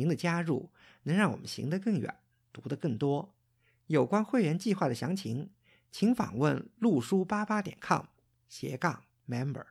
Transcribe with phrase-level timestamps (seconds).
[0.00, 0.70] 您的加入
[1.02, 2.16] 能让我们行得更远，
[2.54, 3.34] 读得更多。
[3.86, 5.50] 有关会员计划的详情，
[5.92, 8.06] 请访问陆书八八点 com
[8.48, 9.66] 斜杠 member。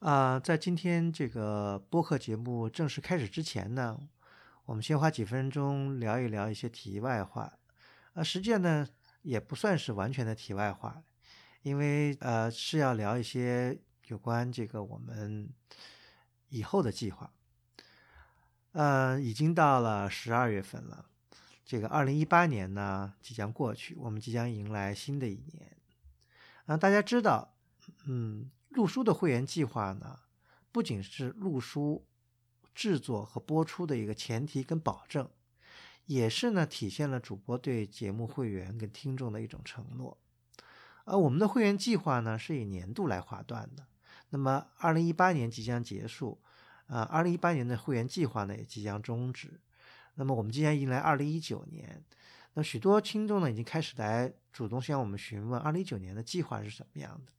[0.00, 4.08] 啊，在今天这个播客节目正式开始之前呢，
[4.64, 7.56] 我们先花几分钟聊一聊一些题外话。
[8.14, 8.88] 啊，实际上呢，
[9.22, 11.00] 也不算是完全的题外话，
[11.62, 15.48] 因为呃是要聊一些有关这个我们
[16.48, 17.30] 以后的计划。
[18.74, 21.06] 呃，已经到了十二月份了，
[21.64, 25.76] 这个二零一八年呢即将过去，我们即将迎来新的一年。
[26.66, 27.54] 啊，大家知道，
[28.06, 30.18] 嗯，录书的会员计划呢，
[30.72, 32.04] 不仅是录书
[32.74, 35.30] 制作和播出的一个前提跟保证，
[36.06, 40.18] 也是呢体现了主播对节目会员跟听众的一种承诺。
[41.04, 43.86] 而我们的会员计划呢是以年度来划断的，
[44.30, 46.40] 那么二零一八年即将结束。
[46.86, 49.58] 啊，二零一八年的会员计划呢也即将终止，
[50.16, 52.04] 那么我们即将迎来二零一九年，
[52.52, 57.32] 那许多听众呢已经开始来主动向我们询问二零一九年的计划是什么样的。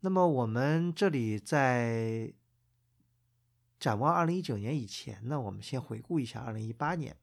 [0.00, 2.32] 那么我们这里在
[3.78, 7.14] 展望二零一九年以前呢，我们先回顾一下二零一八年。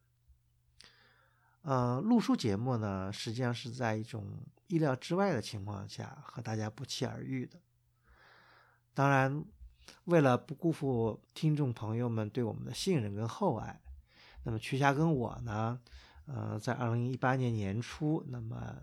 [1.63, 7.59] 呃，录书节目呢实际上是在一种意料之外的情况下和大家不期而遇的，
[8.93, 9.43] 当然。
[10.05, 13.79] 为了不辜负听众朋友们对我们的信任跟厚爱，
[14.43, 15.79] 那么曲霞跟我呢，
[16.25, 18.75] 呃，在二零一八年年初，那么，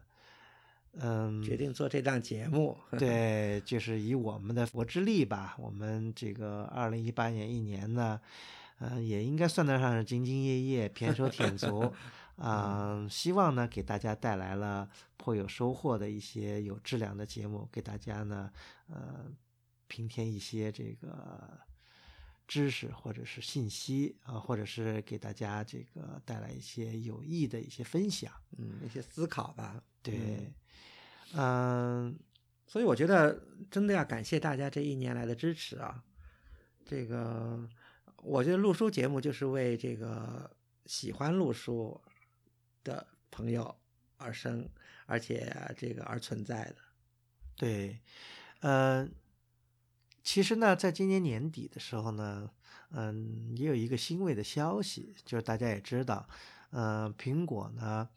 [0.93, 2.77] 嗯，决定做这档节目。
[2.99, 8.21] 对，就是以我们的佛之力吧，我们这个二零一八年一年呢，
[8.81, 11.93] 嗯，也应该算得上是兢兢业业、胼手挺足，
[12.37, 18.51] 啊，希望呢给大家带来了颇有收获的一些有质量的节目，给大家呢，
[18.89, 19.25] 呃。
[19.95, 21.57] 平添一些这个
[22.49, 29.81] 知识或者是信息啊，或者是给大家这个带来一些有益的一些分享，嗯，一些思考吧。
[30.03, 30.53] 对，
[31.35, 32.19] 嗯，
[32.67, 33.41] 所以我觉得
[33.71, 36.03] 真的要感谢大家这一年来的支持啊。
[36.85, 37.69] 这个，
[38.17, 40.51] 我觉得录书节目就是为这个
[40.87, 42.01] 喜欢录书
[42.83, 43.73] 的朋友
[44.17, 44.69] 而生，
[45.07, 46.77] 而且这个而存在的。
[47.55, 48.01] 对，
[48.63, 49.09] 嗯。
[50.25, 52.51] 其实呢，在今年年底的时候呢，
[52.93, 56.27] 嗯，也有一个欣慰的消息，就是大家也知道，
[56.71, 58.09] 呃，苹果呢，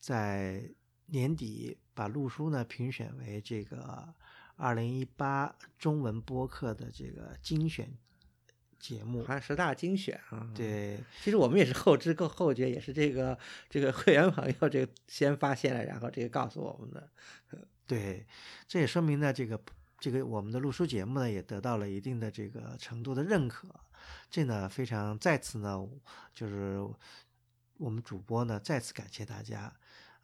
[0.00, 0.68] 在
[1.06, 4.12] 年底把路书呢评选为这个
[4.56, 7.96] 二零一八中文播客的这个精选
[8.80, 10.50] 节目，好像十大精选啊。
[10.56, 13.38] 对， 其实我们也是后知后后觉，也是这个
[13.70, 17.08] 这个会员朋友这个先发现了，然后这个告诉我们的。
[17.86, 18.26] 对，
[18.66, 19.60] 这也说明呢，这个。
[19.98, 23.68] 这个我们的录书节目呢，也得到了一定的这个程度的认可，
[24.28, 25.88] 这呢非常再次呢，
[26.34, 26.78] 就是
[27.78, 29.74] 我们主播呢再次感谢大家，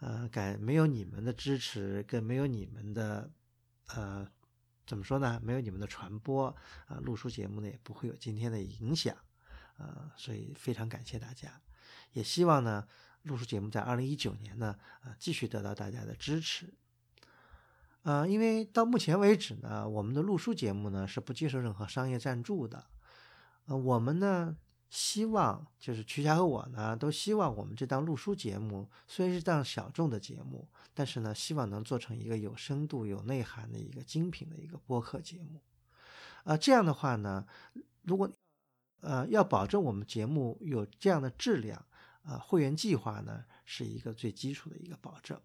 [0.01, 3.31] 呃，感没有你们的支持，跟没有你们的
[3.95, 4.29] 呃
[4.87, 5.41] 怎么说呢？
[5.43, 6.55] 没有你们的传播
[6.87, 9.17] 啊，录书节目呢也不会有今天的影响，
[9.79, 11.61] 呃，所以非常感谢大家，
[12.13, 12.87] 也希望呢
[13.23, 16.75] 录书节目在二零一九年呢，呃，继续得到大家的支持。
[18.03, 22.87] 呃，因为到目前为止呢，我们的录书节目呢是不接受任何商业赞助的。
[23.67, 24.57] 呃，我们呢
[24.89, 35.61] 希望就是曲霞和我呢都希望我们这档录书节目虽然是档小众的节目，但是呢希望能做成一个有深度、有内涵的一个精品的一个播客节目。
[36.45, 37.47] 呃，这样的话呢，
[38.03, 38.29] 如果
[39.03, 41.85] 呃要保证我们节目有这样的质量，
[42.25, 45.39] 呃，会员计划呢是一个最基础的一个保证。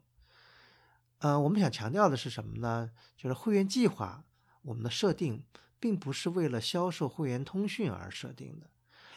[1.20, 2.92] 呃，我们想强调的是什么呢？
[3.16, 4.26] 就是会员计划，
[4.62, 5.44] 我们的设定
[5.80, 8.70] 并不是为了销售会员通讯而设定的，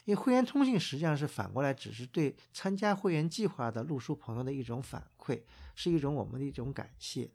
[0.05, 5.43] 因为会员通讯实际上是反过来，只是对参加会员计划的路书朋友的一种反馈，
[5.75, 7.31] 是一种我们的一种感谢。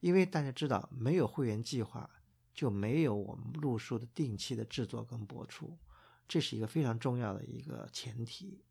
[0.00, 2.08] 因为大家知道，没有会员计划，
[2.52, 5.78] 就没有我们路书的定期的制作跟播出，
[6.28, 8.62] 这是一个非常重要的一个前提。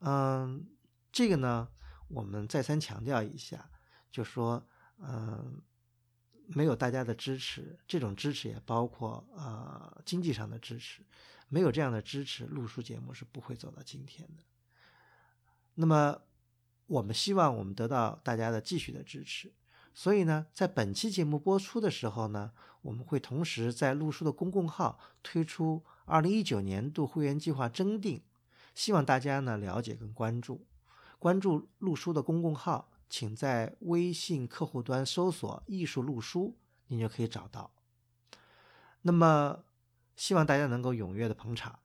[0.00, 0.66] 嗯，
[1.12, 1.68] 这个呢，
[2.08, 3.70] 我们再三强调一下。
[4.10, 4.66] 就说，
[4.98, 5.62] 嗯，
[6.48, 11.02] 没有大家的支持，这种支持也包括呃经济上的支持，
[11.48, 14.42] 没有这样的支持，录书节目是不会走到今天的。
[15.74, 16.22] 那么，
[16.86, 19.52] 我们希望我们得到大家的继续的支持。
[19.92, 22.52] 所以呢，在本期节目播出的时候呢，
[22.82, 28.22] 我们会同时在陆书的公共号推出二零一九年度会员计划征订，
[28.74, 30.66] 希望大家呢了解跟关注。
[31.18, 37.72] 关注陆书的公共号，请在微信客户端搜索“艺术录书”，您就可以找到。
[39.02, 39.64] 那么，
[40.14, 41.80] 希望大家能够踊跃的捧场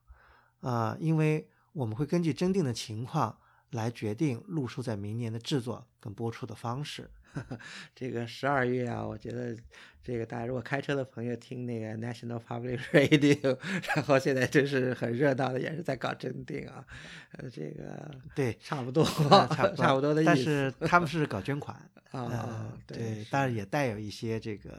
[0.61, 3.39] 啊，因为我们会根据真定的情况
[3.71, 7.09] 来决定录书在明年的制作跟播出的方式。
[7.95, 9.55] 这个十二月啊，我觉得
[10.03, 13.57] 这个大家如果开车的朋友听那个 National Public Radio，
[13.95, 16.85] 然后现在真是很热闹的，也是在搞征订啊，
[17.33, 19.03] 呃，这个对，差不多，
[19.55, 20.33] 差差不多的意思。
[20.33, 21.75] 但是他们是搞捐款
[22.11, 24.71] 啊，对，当然也带有一些这个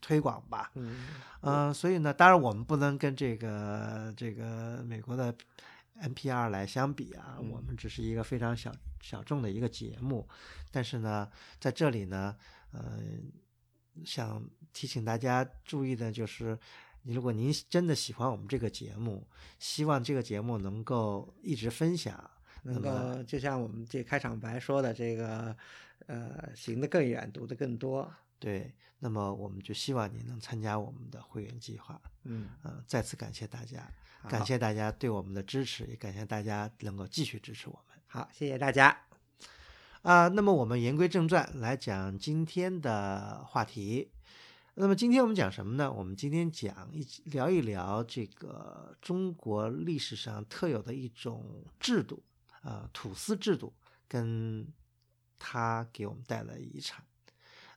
[0.00, 1.06] 推广吧，嗯
[1.42, 5.34] 嗯，所以呢，当然我们不能跟这个这个美国的。
[6.02, 10.28] NPR 来相比啊，我们只是一个非常小小众的一个节目，
[10.70, 12.36] 但是呢，在这里呢，
[12.72, 13.00] 呃，
[14.04, 16.58] 想提醒大家注意的就是，
[17.02, 19.26] 如果您真的喜欢我们这个节目，
[19.58, 22.30] 希望这个节目能够一直分享，
[22.62, 25.56] 能够就像我们这开场白说的这个，
[26.06, 28.12] 呃，行得更远，读得更多。
[28.38, 31.98] 对，那么我们就希望您能参加我们的会员计划。
[32.24, 33.90] 嗯，呃，再次感谢大家。
[34.28, 37.96] 感谢大家对我们的支持，也感谢大家能够继续支持我们。
[38.06, 38.96] 好，谢谢大家。
[40.02, 44.10] 啊，那么我们言归正传，来讲今天的话题。
[44.74, 45.92] 那么今天我们讲什么呢？
[45.92, 52.22] 我们今天讲一聊一聊这个中国历史上特有的一种制度
[52.62, 53.72] 啊，土司制度，
[54.08, 54.66] 跟
[55.38, 57.04] 它给我们带来遗产。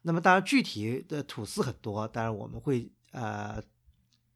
[0.02, 3.64] 那么当然，具体的土司很多，当然我们会呃。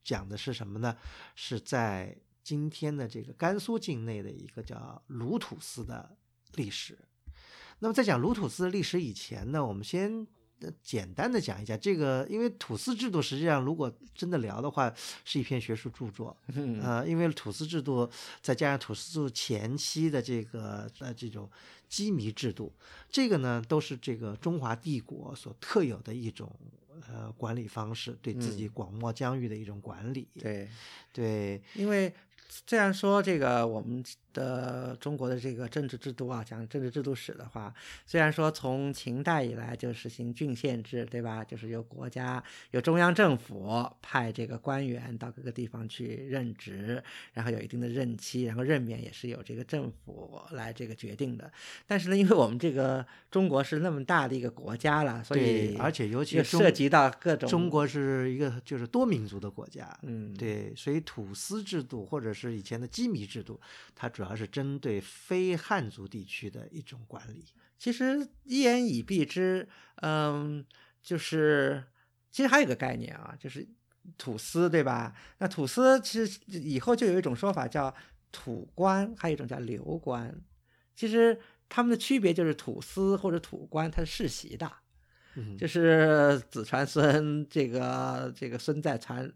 [0.04, 0.96] 讲的是什么呢？
[1.36, 6.18] 是在今天的这个甘肃境内的一个叫鲁土司的
[6.56, 6.98] 历史。
[7.80, 10.28] 那么在讲鲁土司的历史以前呢，我们先
[10.82, 16.36] 简单的讲一下这个，因为土司制度实际上如果真的聊的话，是一篇学术著作。
[16.82, 18.10] 呃，因为土司制度
[18.42, 21.50] 再加上土司制度前期的这个呃这种
[21.90, 22.74] 羁縻制度，
[23.10, 26.54] 这个呢都是这个中华帝国所特有的一种。
[27.08, 30.68] 呃，管理方式对自己广袤疆域的一种管理，对，
[31.12, 32.14] 对，因为
[32.48, 34.04] 虽然说这个我们。
[34.34, 37.74] 的中国的这个政治制度啊，讲政治制度史的话，
[38.06, 41.44] 虽然说从秦代以来就实行郡县制，对吧？
[41.44, 47.02] 就是由国家、由中央政府派这个官员到各个地方去任职，
[47.34, 51.52] 然后有一定的任期，然后任免也是由这个政府来这个决定的。
[51.86, 63.62] 但是呢，因为我们这个中国是那么大的一个国家了，所以而且尤其涉及到各种中国是一个就是多民族的国家，嗯，对，所以土司制度或者是以前的羁縻制度，
[63.96, 64.23] 它主。
[64.24, 67.46] 主要是针对非汉族地区的一种管理。
[67.78, 70.66] 其实一言以蔽之，嗯，
[71.02, 71.84] 就是
[72.32, 73.68] 其实还有个概念啊，就是
[74.18, 75.14] 土司，对吧？
[75.40, 77.94] 那土司其实以后就有一种说法叫
[78.32, 80.34] 土官，还有一种叫流官。
[80.96, 81.38] 其实
[81.68, 84.72] 他们的区别就是土司或者土官，它是世袭的，
[85.58, 89.30] 就是子传孙，这个这个孙再传。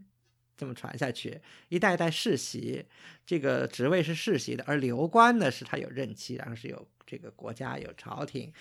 [0.58, 1.40] 这么传下去，
[1.70, 2.84] 一代一代世袭，
[3.26, 8.52] 这个职位是世袭的，而流官呢，是他有任期，然后是有这个国家有朝廷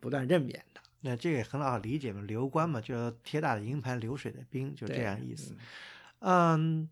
[0.00, 0.80] 不断任免的。
[1.02, 5.54] 那这个很好理解嘛，流官嘛，就铁打的营盘流水的兵，就这样意思。
[6.20, 6.88] 嗯，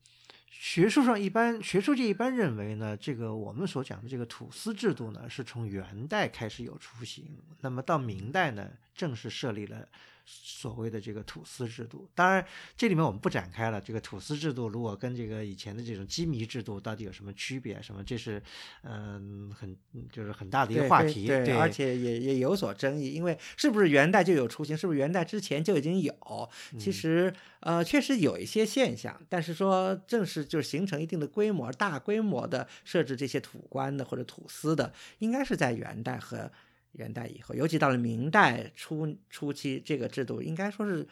[0.48, 7.26] 学术上一般，学术界一般认为呢，这个我们所讲的这个土司制度呢，是从元代开始有雏形，
[7.62, 9.88] 那么到明代呢，正式设立了。
[10.28, 12.44] 所谓的这个土司制度，当然
[12.76, 13.80] 这里面我们不展开了。
[13.80, 17.80] 这个土司制度如果跟这个以前的这种羁縻制度到底有什么区别？
[17.80, 18.02] 什么？
[18.02, 18.42] 这是
[18.82, 19.76] 嗯，很
[20.10, 21.28] 就是很大的一个话题。
[21.28, 24.76] 对，而且也也有所争议，因为是不是元代就有雏形？
[24.76, 26.50] 是不是元代之前就已经有？
[26.76, 36.50] 其实呃，确实有一些现象，但是说正是就是形成一定的规模、大规模的设置这些土官的或者土司的，应该是在元代和。
[36.96, 41.06] 元代以后，尤其到了明代初初期，这个制度应该说是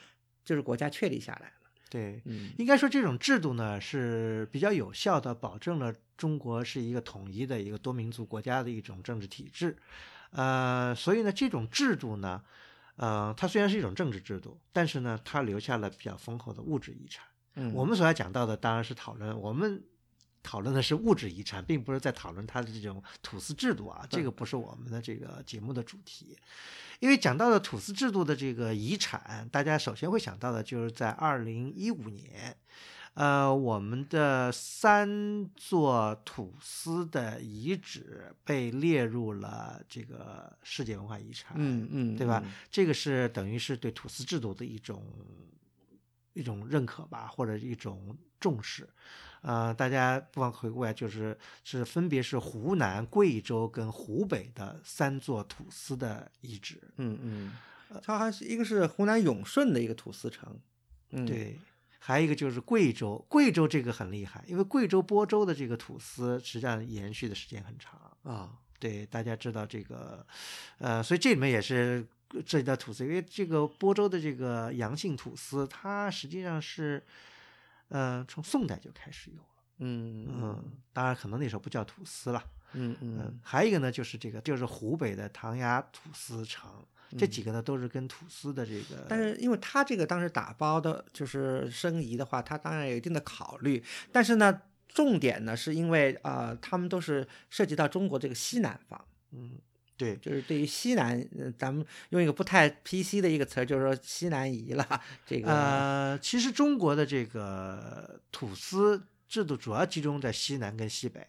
[0.44, 1.54] 就是国家确立下来了。
[1.88, 9.76] 对，嗯，应该说这种制度呢是比较有效的，保证了中国是一个统一的一个多民族国家的一种政治体制。
[10.30, 12.42] 呃，所以呢，这种制度呢，
[12.96, 17.24] 呃，它虽然是一种政治制度，但是呢，它留下了比较丰厚的物质遗产。
[17.54, 19.84] 嗯，我们所要讲到的当然是讨论我们。
[20.44, 26.38] 讨论的是物质遗产，并不是在讨论它的这种土司制度啊，这个不是我们的这个节目的主题。
[27.00, 32.56] 因为讲到的土司制度的这个遗产，大家首先会想到的就是在二零一五年，
[33.14, 42.40] 呃，我们的三座土司的遗址被列入了这个世界文化遗产，嗯嗯，对吧？
[42.44, 42.52] 嗯？
[42.70, 45.02] 这个是等于是对土司制度的一种
[46.34, 48.88] 一种认可吧，或者一种重视。
[49.44, 56.80] 呃，大家不妨回顾下，就是是分别是湖南、贵州跟湖北的三座土司的遗址。
[56.96, 57.52] 嗯嗯，
[58.02, 60.58] 它还是一个是湖南永顺的一个土司城，
[61.10, 61.58] 嗯，对，
[61.98, 68.00] 还有一个就是贵州，贵州这个很厉害，因为贵州播州的这个土司实际上延续的时间很长。
[68.22, 70.26] 啊，对，大家知道这个，
[70.78, 72.06] 呃，所以这里面也是
[72.46, 77.04] 涉及到土司，因为这个播州的这个阳性土司，它实际上是，
[77.94, 79.48] 呃，从宋代就开始有了。
[79.78, 82.42] 嗯嗯，当然可能那时候不叫土司了。
[82.72, 86.68] 嗯嗯嗯，还有一个呢，就是这个就是湖北的唐崖土司城，
[87.16, 99.04] 这几个呢都是跟土司的这个，嗯但是因为他这个当时打包的就是申遗的话，他当然有一定的考虑，但是呢，重点呢是因为啊、呃他们都是涉及到中国这个西南方。
[99.30, 99.52] 嗯，
[99.96, 105.00] 对，就是对于西南，呃咱们用一个不太 PC 的一个词儿，就是说西南夷了。
[105.26, 111.26] 这个，呃，其实中国的这个土司制度主要集中在西南跟西北。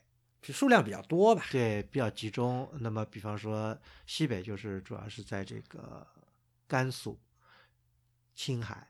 [0.48, 1.44] 数量比较多吧。
[1.52, 2.70] 对，比较集中。
[2.80, 6.06] 那么，比方说西北就是主要是在这个
[6.68, 7.20] 甘肃、
[8.36, 8.88] 青海，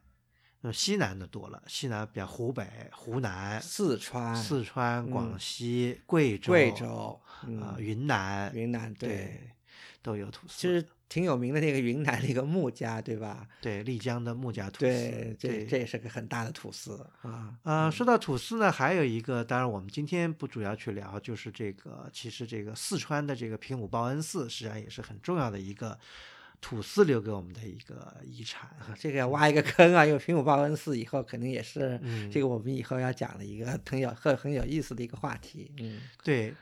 [0.59, 9.49] 那么西南的多了，西南比较湖北、湖南、四川、四川、广嗯西、贵州、贵州、啊、嗯、云南、云南，对
[10.05, 10.53] 都有土司。
[10.55, 13.47] 其实挺有名的那个云南的一个木家，对吧？
[13.59, 17.57] 对丽江的木家土司，对，这对这也是个很大的土司啊。
[17.63, 25.97] 呃，说到土司呢，还有一个，当然我们今天不主要去聊，就是这个，其实这个四川的这个平武报恩寺，实际上也是很重要的一个
[26.61, 28.69] 土司留给我们的一个遗产。
[28.79, 30.05] 啊，这个要挖一个坑啊！
[30.05, 35.71] 因为平武报恩寺以后肯定也是嗯这个我们以后要讲的一个很有很很有意思的一个话题。
[35.77, 36.53] 嗯对，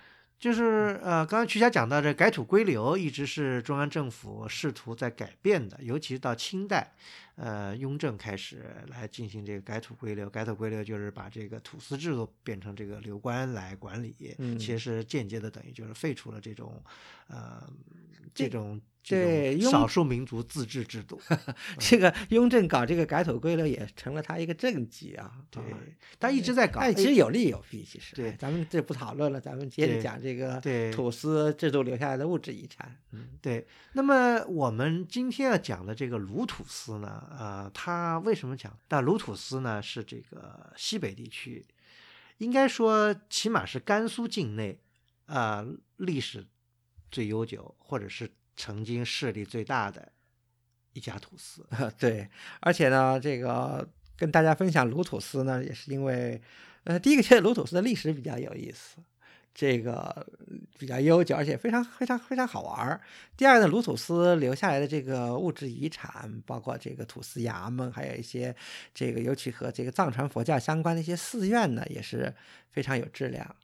[0.44, 6.92] 就是呃，刚刚曲霞讲到这改土归流，一直是中央政府试图在改变的，尤其是到清代，
[7.36, 10.30] 呃，雍正开始来进行这个改土归流。
[10.30, 16.84] 改土归流就是把这个土司制度变成这个流官来管理，嗯其实间接的等于就是废除了这种
[17.28, 17.66] 呃
[18.34, 21.20] 这种对少数民族自治制度。
[21.78, 25.32] 这个雍正搞这个改土归流也成了他一个政绩啊。
[25.52, 25.78] 对啊，
[26.20, 28.16] 他一直在搞，但其实有利有弊，其实。
[28.16, 32.98] 对哎咱们这不讨论了，咱们接着讲这个对土司制度留下来的物质遗产。
[33.12, 38.78] 嗯对，那么我们今天要讲的这个鲁土司呢，呃，他为什么讲？
[38.90, 41.66] 那鲁土司呢是这个西北地区，
[42.38, 44.80] 应该说起码是甘肃境内，
[45.26, 45.66] 啊，
[45.98, 46.46] 历史
[47.12, 50.12] 最悠久，或者是曾经势力最大的
[50.94, 51.66] 一家土司。
[51.98, 52.30] 对，
[52.60, 56.42] 而且呢，这个跟大家分享鲁土司呢，也是因为，
[56.84, 58.98] 呃，第一个觉得鲁土司的历史比较有意思，
[59.54, 60.26] 这个
[60.78, 63.02] 比较悠久，而且非常非常非常好玩儿。
[63.36, 68.56] 第二呢，鲁土司留下来的这个物质遗产，包括这个土司衙门，还有一些
[68.94, 72.34] 这个尤其和这个藏传佛教相关的一些寺院呢，也是
[72.70, 73.56] 非常有质量，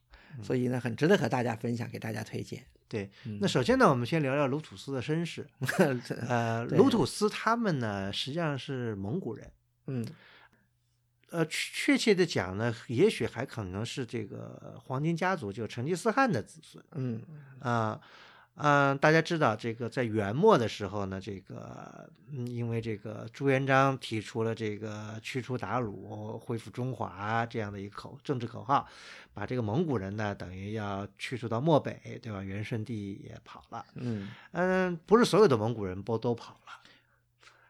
[0.42, 2.64] 所以呢，很值得和大家分享，给大家推荐。
[2.88, 5.48] 对，嗯那首先呢，我们先聊聊卢土司的身世。
[6.28, 9.52] 呃， 对鲁土司他们呢，实际上是蒙古人。
[9.88, 10.06] 嗯
[11.32, 17.22] 呃，确确切的讲呢，也许还可能是这个黄金家族，就成吉思汗的子孙嗯
[17.60, 18.02] 啊。
[18.62, 28.86] 嗯、大家知道这个在元末的时候呢，这个嗯，因为这个朱元璋提出了这个驱除鞑虏、恢复中华这样的一个口政治口号，
[29.34, 32.44] 把这个蒙古人呢等于要驱逐到漠北，对吧？
[32.44, 34.30] 元顺帝也跑了，嗯。
[34.52, 36.82] 嗯，不是所有的蒙古人都都跑了，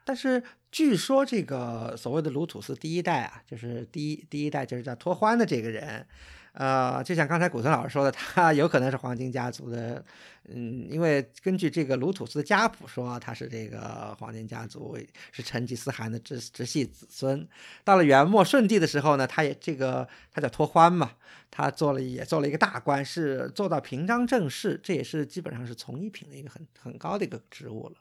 [0.03, 0.41] 但是
[0.72, 6.05] 据说这个所谓的鲁土司第一代啊，就是第一第一代就是叫脱欢的这个人，
[6.53, 10.03] 呃，就像刚才古村老师说的，他有可能是黄金家族的，
[10.50, 14.98] 嗯，因为根据这个鲁土司的家谱说，他是这个黄金家族，
[15.32, 17.48] 是成吉思汗的直直系子孙。
[17.84, 21.12] 到了元末顺帝的时候呢，他也这个他叫拓欢嘛，
[21.51, 27.96] 他做了也做了一个大官，是做到平章政事，这也是基本上是从一品的一个很很高的一个职务了。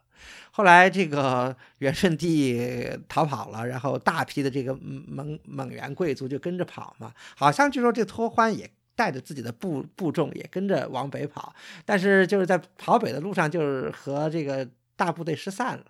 [0.51, 11.53] 后来这个 元顺帝逃跑了，然后大批的这个蒙蒙元贵族就跟着跑嘛，好像据说这个托欢也带着自己的部部众也跟着往北跑，
[11.85, 15.85] 但是就是在跑北的路上，就是和这个大部队失散了。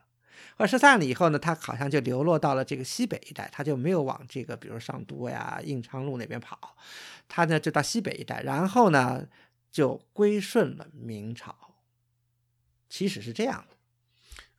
[0.55, 6.75] 而失散了以后呢，他好像就流落到了这个西北一带，他就没有往这个比如上都呀、应昌路那边跑，
[7.27, 9.25] 他呢就到西北一带，然后呢
[9.71, 11.55] 就归顺了明朝。
[12.89, 13.75] 其实是这样的。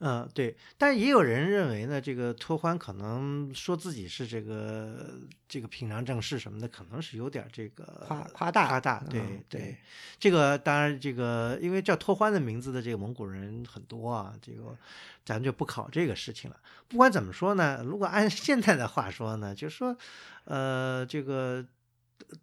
[0.03, 5.11] 嗯，对，但也有人认为呢，这个托欢可能说自己是这个
[5.47, 9.05] 这个平常正事什么的，可能是有点这个夸夸大夸大。
[9.11, 9.77] 对、嗯对对，
[10.19, 14.77] 这个当然这个因为叫托欢的名字的这个蒙古人很多啊，这个
[15.25, 16.57] 咱就不考这个事情了。
[16.89, 19.97] 不管怎么说呢，如果按现在的话说呢，就是说，
[20.45, 21.65] 呃，这个。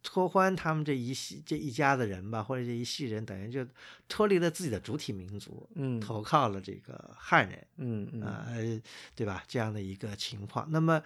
[0.02, 3.66] 托欢他们这一系这一家子人吧，或者这一系人，等于就
[4.08, 8.82] 脱离了自己的主体民族，嗯投靠了这个汉人，嗯嗯呃，
[9.16, 9.44] 对吧？
[9.48, 10.68] 这样的一个情况。
[10.72, 11.02] 那么，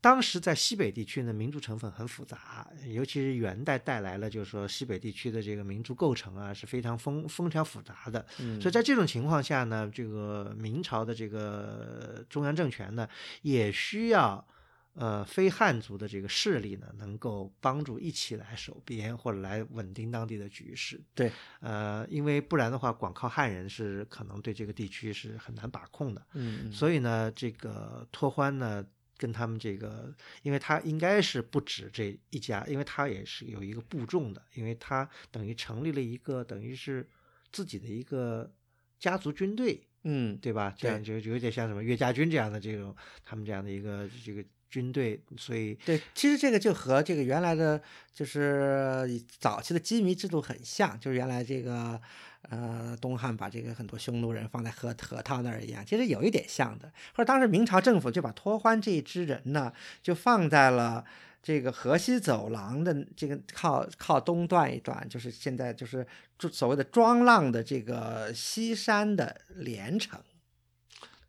[0.00, 8.24] 当时在西北地区呢，民族成分很复杂，尤其是元代带来了，就是说西北地区的这个民族构成啊是非常丰丰条复杂的。
[8.40, 13.08] 嗯，所以在这种情况下呢，这个明朝的这个中央政权呢，
[13.42, 14.46] 也需要。
[14.94, 21.00] 呃，非汉族的这个势力呢，能够帮助一起来守边或者来稳定当地的局势。
[21.14, 26.26] 对，呃，因为不然的话，光靠汉人是可能对这个地区是很难把控的。
[26.34, 28.84] 嗯嗯所以呢，这个拓欢呢，
[29.16, 37.08] 跟他们这个，因为他应该是不止这一家，因为他也是有一个部众的，因为他等于成立了一个等于是
[37.50, 38.52] 自己的一个
[38.98, 40.74] 家族军队，嗯对吧？
[40.76, 42.94] 这样就就有点像什么岳家军这样的这种
[43.24, 47.80] 他们这样的一个这个军队，所以对，其实这个就和这个原来的
[48.12, 49.06] 就是
[49.38, 52.00] 早期的羁縻制度很像，就是原来这个
[52.48, 56.90] 呃东汉把这个很多匈奴人放在河河套那儿一样，其实有一点像的。
[57.14, 61.04] 或者当时明朝政府就把托欢这一支人呢，就放在了。
[61.44, 66.06] 这个河西走廊的这个靠靠东段一段，就是现在就是
[66.52, 70.20] 所谓的庄浪的这个西山的连城。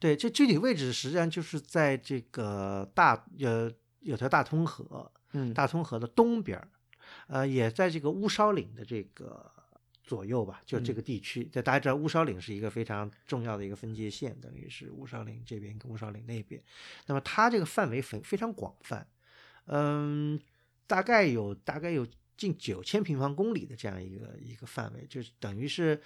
[0.04, 6.68] 对这具体位置实际上就是在这个大呃有条大通河，嗯大通河的东边儿，
[7.28, 9.50] 呃，也在这个乌梢岭的这个
[10.04, 11.46] 左右吧，就这个地区。
[11.50, 16.62] 这、大家知道乌梢岭是一个非常重要的一个分界线，等于是乌梢岭这边跟乌梢岭那边。
[17.06, 19.08] 那么它这个范围非非常广泛，
[19.68, 20.38] 嗯，
[20.86, 22.06] 大概有大概有
[22.36, 26.02] 近九千平方公里的这样一个一个范围，就是等于是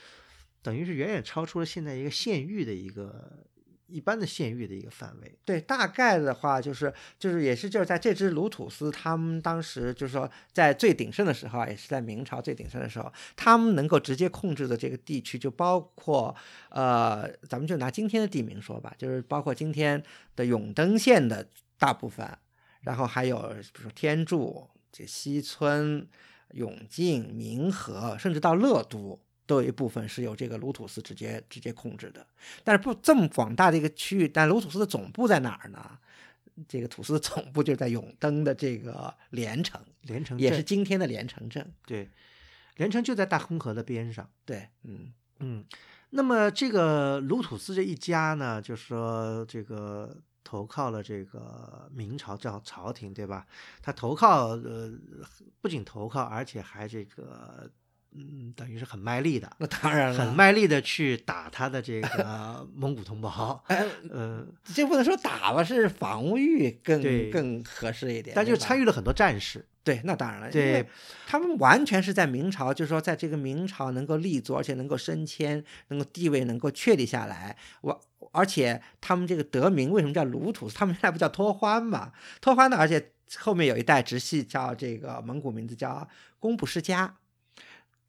[0.62, 3.44] 等于是远远超出了现在一个县域的一个
[3.88, 5.38] 一般的县域的一个范围。
[5.44, 16.36] 对，大概的话就是就是也是就是在这支鲁土司他们当时就是说在最鼎盛的时候，也是在明朝最鼎盛的时候，他们能够直接控制的这个地区就包括
[16.70, 20.04] 呃，咱们就拿今天的地名说吧，就是包括今天
[20.36, 21.48] 的永登县的
[21.80, 22.38] 大部分，
[22.82, 23.38] 然后还有
[23.74, 26.08] 比如说天柱、这西村、
[26.52, 29.20] 永靖、民和，甚至到乐都。
[29.48, 32.28] 都有一部分是由这个卢土司直接直接控制的，
[32.64, 35.98] 但是不这么广大的一个区域，但卢土司的总部在哪儿呢？
[36.68, 41.72] 这个土司的总部就在永登的这个连城，连城也是今天的连城镇。
[41.86, 42.10] 对，
[42.78, 44.28] 连城就在大通河的边上。
[44.44, 45.64] 对，嗯嗯，
[46.10, 53.46] 那么这个卢土司这一家呢，就说这个投靠了这个明朝叫朝廷，对吧？
[53.84, 54.92] 他投靠呃，
[55.62, 57.70] 不仅投靠，而且还这个
[58.18, 63.64] 嗯，等于是很卖力的，那当然了，很卖力的去打他的这个 蒙古同胞。
[63.68, 68.36] 哎， 呃，这不能说打吧，是防御更更合适一点。
[68.36, 69.66] 但就参与了很多战事。
[69.84, 70.88] 对，那当然了，因对为
[71.26, 77.56] 他们完全是在明朝，就是说在这个明朝能够立足，而且能够升迁，能够地位能够确立下来。
[77.80, 78.02] 我
[78.34, 80.70] 而且他们这个得名为什么叫卢土？
[80.70, 82.12] 他们原来不叫托欢嘛？
[82.42, 86.06] 托欢的，而且后面有一代直系叫这个蒙古名字叫
[86.38, 87.16] 工部世家，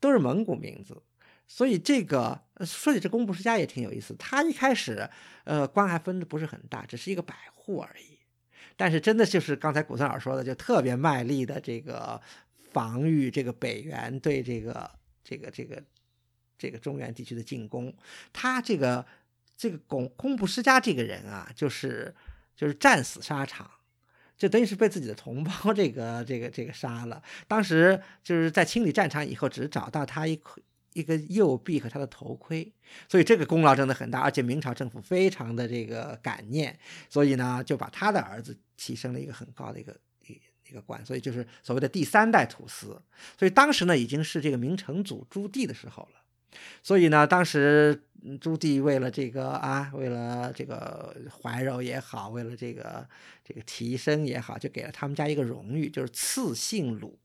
[0.00, 1.02] 都是蒙古名字。
[1.50, 5.08] 所以这个说起这工部世家也挺有意思，他一开始
[5.44, 8.18] 呃官还分的不是很大，只是一个百户而已。
[8.76, 12.20] 但是真的就是刚才古森老说的，就特别卖力的这个
[12.70, 14.90] 防御这个北元对这个
[15.24, 15.82] 这个这个
[16.58, 17.92] 这个中原地区的进攻。
[18.30, 19.06] 他这个
[19.56, 22.14] 这个公工部世家这个人啊，就是
[22.54, 23.70] 就是战死沙场。
[24.38, 27.20] 就等于是被自己的同胞 这个这个这个杀了。
[27.48, 30.40] 当时就是在清理战场以后，只找到他一
[30.94, 32.72] 一个右臂和他的头盔，
[33.08, 36.78] 所以这个功劳真的很大，而且明朝政府非常的这个感念，
[37.10, 39.94] 所以呢就把他的儿子提升了一个很高的一个
[40.26, 43.00] 一一个官，所以就是所谓的第三代土司。
[43.36, 46.20] 所以当时呢已经是这个明成祖朱棣的时候了。
[46.82, 53.06] 所以呢，当时嗯朱棣为了这个啊，为了这个怀柔也好，为了这个
[53.44, 57.18] 这个提升也好，就给了他们家一个荣誉，就是赐姓鲁。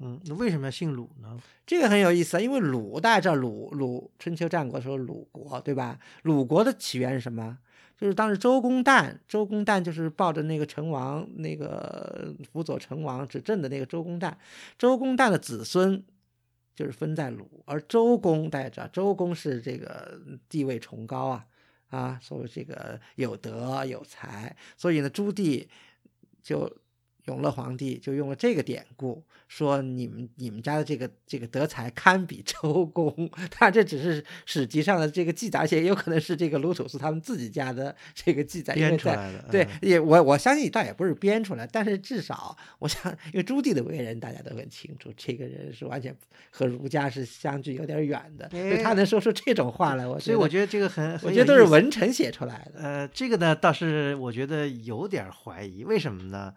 [0.00, 1.38] 嗯，那为什么要姓鲁呢？
[1.64, 5.98] 这个很有意思啊，因为鲁大家知道鲁鲁春秋战国的时候鲁国对吧？
[6.22, 7.58] 鲁国的起源是什么？
[7.96, 14.34] 就是当时周公旦，周公旦就是抱着那个成王那个辅佐成王执政的那个周公旦，
[14.76, 16.02] 周公旦的子孙
[16.74, 21.46] 就是分在鲁，而周公带着，周公是这个地位崇高啊，
[21.88, 25.66] 啊，所以这个有德有才，所以呢，朱棣
[26.42, 26.70] 就
[27.26, 33.30] 永乐皇帝就用了这个典故，说你们你们家的这个这个德才堪比周公。
[33.50, 39.44] 他，这只是史籍上的这个记载，而且也有可能是这个卢土司他们自己家的这个记载，编出来的。
[39.50, 46.14] 对嗯，也我我相信倒也不是编出来，但是至少我想，因为朱棣的为人大家都很清楚，这个人是完全
[46.50, 52.80] 和儒家是相距有点远的，所以他能说出这种话来，我所以我觉觉得这个很，我觉得都是文臣写出来的。
[52.80, 56.54] 呃，这个呢倒是我觉得有点怀疑，为什么呢？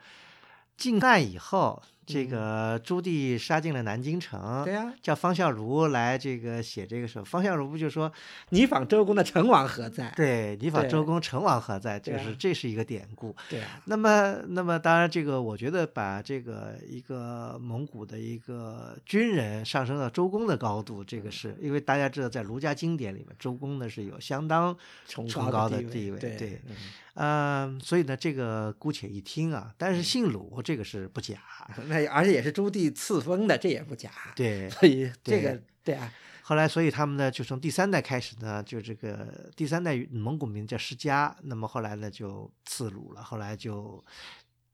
[0.78, 8.12] 进站以后，这嗯个朱棣杀进了南京城，对呀、叫方孝孺来这个写这个时候，方孝孺不就说，
[8.50, 10.12] 你访周公的成王何在？
[10.16, 12.00] 对你访周公，成王何在？
[12.00, 13.36] 就是这是一个典故。
[13.50, 24.74] 对啊，那么，那么当然，这个我觉得把这个一个蒙古的一个军人上升到周公的高度，这个是因为大家知道，在儒家经典里面，周公呢是有相当
[25.06, 26.76] 崇崇高的地位，对对，嗯
[27.20, 31.38] 嗯，所以呢，这个姑且一听啊，但是姓鲁这个是不假，
[31.90, 34.12] 那而且也是朱棣赐封的，这也不假。
[34.36, 34.70] 对。
[34.70, 44.04] 所以这个对啊，后来，所以他们呢，就从第三代开始呢，就这个第三代蒙古名叫释迦，那么后来呢就赐鲁了，后来就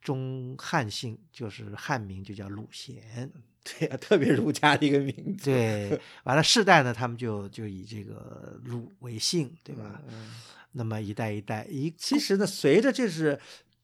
[0.01, 3.31] 中汉姓，就是汉名就叫鲁贤。
[3.63, 10.01] 对啊，特别儒家的一个名字，对，完了世代呢，他们就就以这个鲁为姓，对吧？
[10.09, 10.33] 嗯
[10.75, 13.39] 那么一代一代一其实呢，随着就是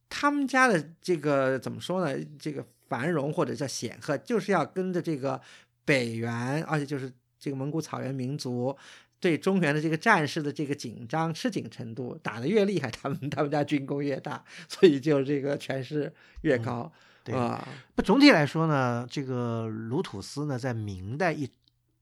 [0.10, 5.40] 他们家的这个怎么说呢，这个繁荣或者叫显赫，就是要跟着这个
[5.86, 8.76] 北元，而且就是这个蒙古草原民族
[9.20, 16.92] 对中原的这个战事的这个紧张吃紧程度打得越厉害，他们他们家军功越大，所以就这个权势越高、
[17.24, 17.68] 对啊。
[17.96, 21.50] 不，总体来说呢，这个鲁土司呢，在明代一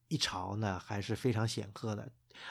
[0.08, 2.08] 一朝呢，还是非常显赫的，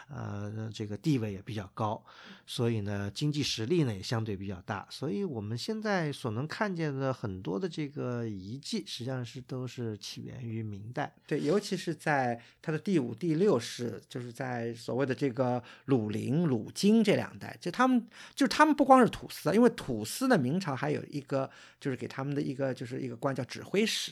[0.10, 2.04] 呃，这个地位也比较高，
[2.46, 11.14] 所以呢，经济实力呢也相对比较大，所以我们现在所能看见的很多的这个遗迹，实际上是都是起源于明代。
[11.26, 24.12] 对，尤其是在它的第五、第六世，就是在所谓的这个鲁陵、鲁京这两代，就他们就是他们不光是土司啊，因为土司呢，明朝还有一个就是给他们的一个就是一个官叫指挥使，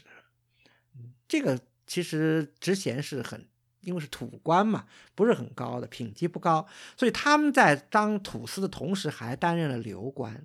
[1.28, 3.45] 这个其实职衔是很。
[3.86, 6.67] 因为是土官嘛，不是很高的，品级不高，
[6.98, 10.43] 所以他们在当土司的同时还担任了流官。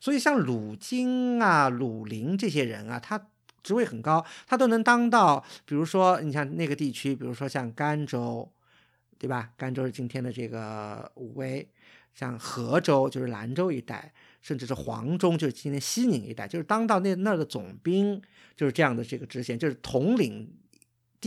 [0.00, 3.28] 所以像鲁京啊、鲁陵这些人啊，他
[3.62, 8.50] 职位很高，他都能当到，比如说你像那个地区，比如说像甘州，
[9.18, 9.50] 对吧？
[9.56, 11.68] 甘州是今天的这个武威，
[12.14, 18.20] 像河州就是兰州一带，甚至是黄忠就是今天西宁一带，就是当到那那儿的总兵，
[18.56, 20.50] 就是这样的这个职衔，就是统领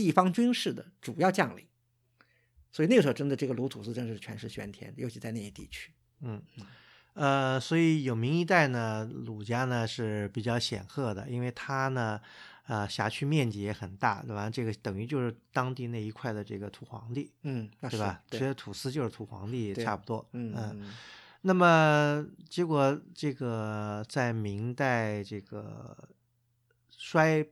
[0.00, 1.66] 地方军事的主要将领。
[2.72, 5.92] 所以那个时候真的这个鲁土司真是权势喧天，尤其在那些地区。
[6.20, 6.42] 嗯，
[7.12, 12.18] 呃，所以有明一代呢，鲁家呢是比较显赫的，因为他呢，
[12.66, 14.48] 呃，辖区面积也很大，对吧？
[14.48, 18.22] 这个等于就是当地那一块的这个土皇帝，嗯，对吧？
[18.30, 20.26] 其对，实土司就是土皇帝，差不多。
[20.32, 20.80] 嗯嗯。
[20.80, 20.94] 嗯
[21.42, 25.96] 那么结果这个在明代这个
[26.90, 27.42] 衰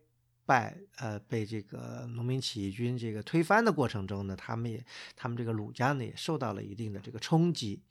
[0.49, 4.83] 败，呃，被这个农民起义军这个推翻的过程中呢，他们也
[5.15, 7.83] 他们这个鲁家呢也受到了一定的这个冲击。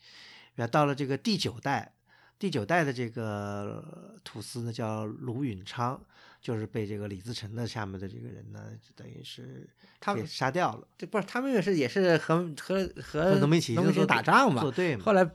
[0.56, 1.94] 然后到了这个第九代，
[2.40, 6.02] 第九代的这个土司呢叫鲁允昌，
[6.42, 15.04] 就是被这个李自成的下面的这个人呢，就等于是他们杀掉了，这不是他们也是也是和和和和农民起义农民起义军打仗嘛作，对嘛？
[15.06, 15.30] 后来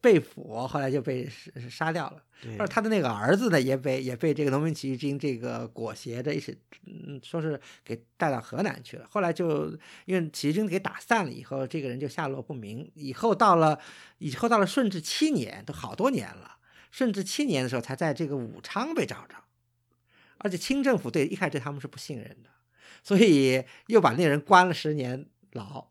[0.00, 2.22] 被俘，后来就被杀杀掉了。
[2.42, 6.56] 对而他的那个儿子呢，也被也被这个农民起义军这个裹挟着一起，
[6.86, 9.06] 嗯，说是给带到河南去了。
[9.10, 12.90] 后来就因为起义军给打散了以后，这个人就下落不明。
[12.94, 13.80] 以后到了
[14.18, 16.58] 以后到了顺治七年，都好多年了。
[16.90, 19.34] 顺治七年的时候，才在这个武昌被找着，
[20.38, 22.50] 而且清政府对一开始对他们是不信任的，
[23.02, 25.88] 所以又把那人关了十年牢。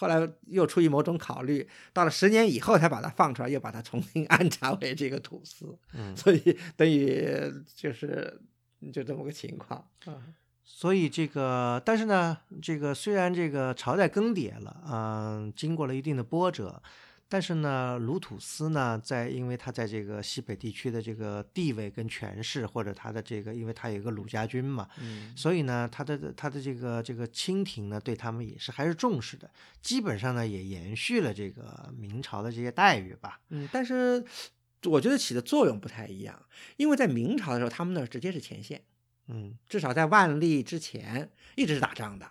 [0.00, 7.28] 后来又出于某种考虑，到了十年以后才把它放出来，又把它重新 安插为这个土司，嗯，所以等于
[7.74, 8.40] 就是
[8.90, 10.16] 就这么个情况啊。
[10.64, 16.82] 所以这个，但是呢，这个虽然这个朝代更迭了，嗯、经过了一定的波折，
[17.32, 29.48] 但是呢，鲁土司呢，在因为他在这个西北地区的这个地位跟权势，或者他的这个，因为他有一个鲁家军嘛，嗯所以呢，他的他的这个这个清廷呢，对他们也是还是重视的，
[29.80, 33.40] 基本上呢，也延续了这个明朝的这些待遇吧。
[33.50, 34.24] 嗯，但是
[34.86, 36.42] 我觉得起的作用不太一样，
[36.78, 38.82] 因为在明朝的时候，他们那儿直接是前线，
[39.28, 42.28] 嗯至少在万历之前一直是打仗的。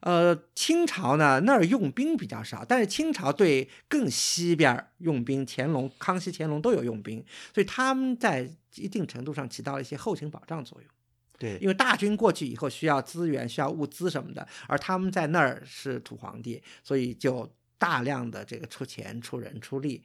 [0.00, 10.90] 呃，清朝呢那儿用兵比较少，但是清朝对更西边儿用兵，乾隆、康熙、乾隆都有用兵，所以他们在一定程度上起到了一些后勤保障作用。
[11.38, 20.02] 对，因为大军过去以后需要资源、需要物资什么的，而他们在那儿是土皇帝，所以就大量的这个出钱、出人、出力，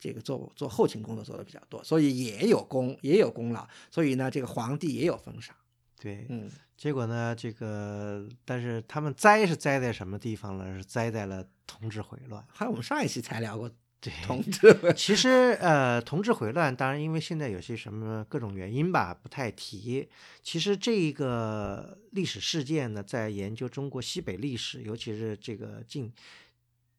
[0.00, 3.64] 这个做做后勤工作做的比较多，所以也有功，也有功劳。
[3.90, 5.54] 所以呢，这个皇帝也有封赏。
[6.02, 10.76] 对，嗯，结果呢，这个但是他们栽是栽在什么地方了？
[10.76, 12.44] 是栽在了同治回乱。
[12.52, 20.08] 还有我们上一期才聊过对，同治毁其实呃，同治回乱，当然因为现在有些什么各种原因吧，不太提。
[20.42, 26.12] 其实这一个历史事件呢，在研究中国西北历史，尤其是这个近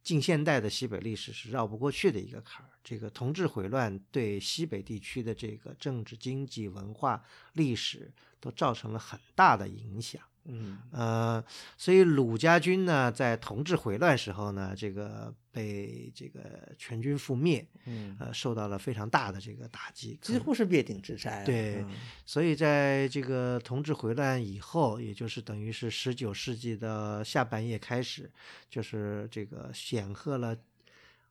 [0.01, 2.69] 近现代的西北历史，是绕不过去的一个坎儿。
[2.81, 8.11] 这个同治回乱对西北地区的这个政治、经济、文化、历史
[8.43, 10.21] 都造成了很大的影响。
[10.45, 11.41] 嗯呃，
[11.77, 21.45] 所以鲁家军呢，在同治回乱时候呢，这个被这个全军覆灭，嗯，呃，受到了非常大的这个打击，几乎是灭顶之灾啊。
[21.45, 21.91] 对嗯
[22.25, 28.29] 所以在这个同治回乱以后，也就是等于是十九世纪的下半叶开始，
[28.69, 30.57] 就是这个显赫了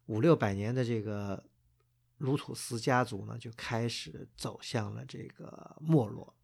[0.06, 1.44] 五六百年的这个
[2.16, 6.34] 鲁土司家族呢，就开始走向了这个没落。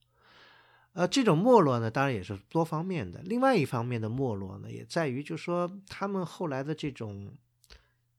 [0.99, 3.21] 呃，这种没落呢，当然也是多方面的。
[3.25, 7.31] 另外一方面的没落呢，也在于，就是说他们后来的这种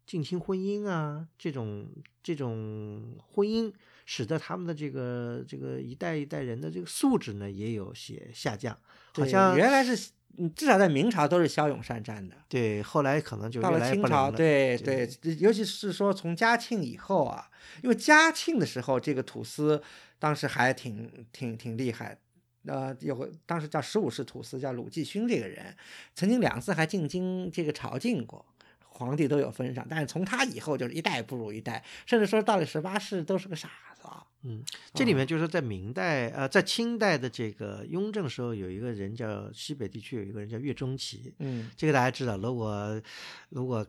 [0.07, 1.89] 近亲婚姻啊，这种
[2.23, 3.69] 这种婚姻，
[4.05, 8.79] 使得他们的这个这个一代一代人的这个素质呢，也有些下降。
[9.13, 12.37] 好像原来是，嗯至少在明朝都是骁勇善战的。
[12.47, 15.05] 对，后来可能就到了清朝，对对，
[15.37, 17.49] 尤其是说从嘉庆以后啊，
[17.83, 19.83] 因为嘉庆的时候，这个土司
[20.17, 22.17] 当时还挺挺挺厉害。
[22.65, 25.75] 呃，有个当时叫十五世土司，叫鲁继勋这个人，
[26.13, 28.45] 曾经两次还进京这个朝觐过，
[28.79, 29.87] 皇帝都有封赏。
[29.89, 34.25] 但是从他以后就是一代不如一代，甚至说到了十八世都是个傻子啊。
[34.43, 43.01] 嗯，这里面就是在明代，呃，在清代的这个雍正时候，有一个人叫西北地区有一个人叫岳钟琪，嗯，这个大家知道，如果
[43.49, 43.85] 如果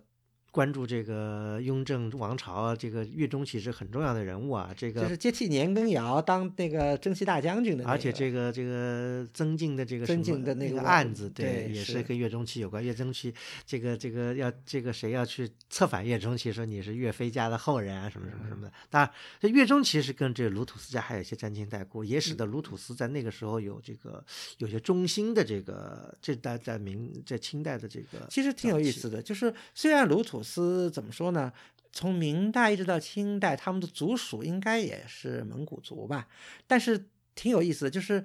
[0.50, 12.84] 关注这个雍正王朝啊，这个岳钟琪是很重要的人物啊，这个就是接替年羹尧当那个征西大将军的、那个，而且这个这个曾静的这个增什么那进的那个案子，对是也是跟岳钟琪有关。
[12.84, 13.32] 岳钟琪
[13.64, 18.72] 这个这个要这个谁要去策反岳钟琪，说你是岳飞家的后人啊，什么什么什么的。
[18.88, 19.10] 当然，
[19.40, 24.24] 这岳钟琪是跟这个卢土司家还有一些沾亲带故，也使得卢土司在那个时候有这个
[24.58, 31.52] 有些中心的这个这在在明在清代的这个其实挺有意思的，就是虽然卢土司怎么说呢，
[31.92, 36.28] 从明代一直到清代，他们的族属应该也是蒙古族吧，
[36.66, 38.24] 但是挺有意思的，就是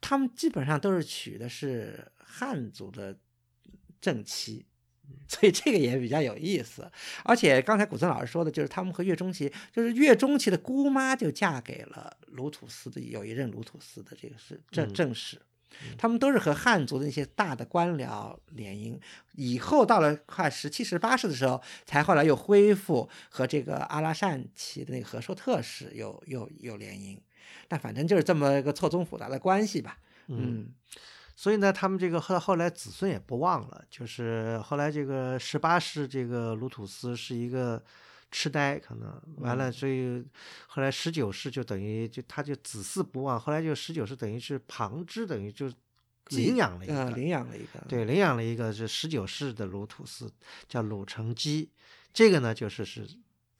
[0.00, 3.18] 他们基本上都是娶的是汉族的
[4.00, 4.66] 正妻。
[5.28, 6.90] 所以这个也比较有意思，
[7.22, 15.40] 而且刚才古森老师说的，就是他们和岳钟琪，就是岳钟琪的姑妈就嫁给了鲁土司的有一任鲁土司的这个是正嗯正室，
[15.98, 18.98] 他们都是和汉族的那些大的官僚联姻，
[19.32, 27.18] 以后到了快十七、十八世的时候，才后来又恢复和这个阿拉善旗的那个和硕特氏有有有联姻。
[27.68, 29.98] 但反正就是这么一个错综复杂的关系吧。
[30.28, 30.68] 嗯
[31.38, 37.84] 所以呢，他们这个后后来子孙也不忘了，就是后来这个十八世这个鲁土司是一个
[38.30, 40.24] 痴呆，可能完了，所以
[40.66, 45.72] 后来十九世就等于就他就子嗣不忘，后来就十九世等于是旁支，等于就
[46.30, 47.80] 领养了一呃，个，领养了一个。
[47.88, 50.30] 对，领养了一个是十九世的鲁土司，
[50.68, 51.70] 叫鲁成基，
[52.12, 53.06] 这个呢就是是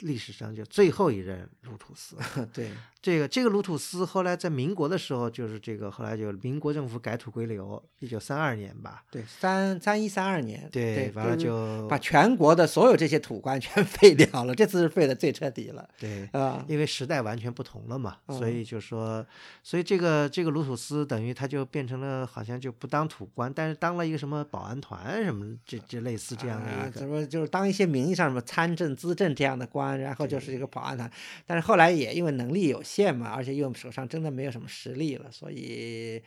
[0.00, 2.16] 历史上就最后一任鲁土司。
[2.52, 16.64] 对，这个这个鲁土司后来在民国的时候，就是这个后来就民国政府改土归流，一九三二年吧，对，三三一三二年，对，完了就把全国的所有这些土官全 废掉了，这次是废的最彻底了对，啊。
[16.68, 19.24] 因为时代完全不同了嘛，所嗯以就说，
[19.62, 31.10] 所以这个这个鲁土司等于他就变成了好像就不当土官，但是当了一个什么保安团什么，这这类似这样的啊一个，怎么就是当一些名义上什么参政、资政这样的官，然后就是一个保安团，
[31.44, 36.22] 但是后来也因为能力有限嘛，而且又手上真的没有什么实力了，所以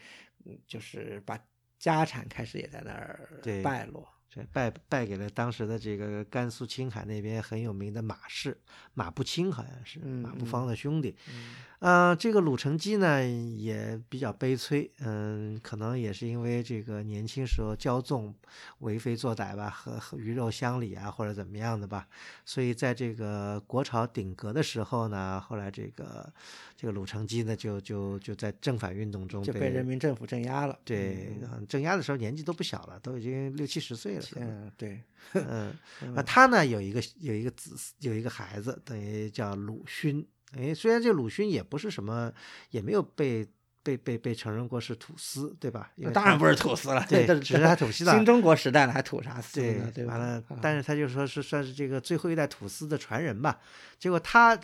[0.45, 1.39] 嗯就是把
[1.79, 4.07] 家产开始也在那儿败落。
[4.29, 8.55] 这败败给了当时的这个甘肃青海那边很有名的马氏
[8.93, 11.15] 马步青，好像是嗯马步芳的兄弟。
[11.27, 18.35] 嗯呃，这个鲁成基呢也比较悲催，嗯，可能也是因为这个年轻时候骄纵、
[18.79, 22.05] 为非作歹吧，和和鱼肉乡里啊，或者怎么样的吧，
[22.43, 26.29] 所以在这个国朝顶格的时候呢，后来这个
[26.75, 30.77] 这个鲁成基呢就就就在正反运动中就被人民政府镇压了。
[30.83, 35.01] 对嗯镇压的时候年纪都不小了，都已经六七十岁了，嗯，对，
[35.33, 35.73] 嗯。
[36.03, 40.27] 嗯啊，他呢有一个有一个子有一个孩子，等于叫鲁勋。
[40.57, 42.31] 哎，虽然这鲁迅也不是什么，
[42.71, 43.47] 也没有被
[43.83, 45.91] 被被被承认过是土司，对吧？
[46.13, 49.91] 当然不是土司了，对这只是他土司了 新中国时代了，还土啥司对呢？
[49.93, 50.05] 对？
[50.05, 53.59] 完了啊，但是他就说是算是这个最后一代土司的传人吧。
[53.97, 54.59] 结果他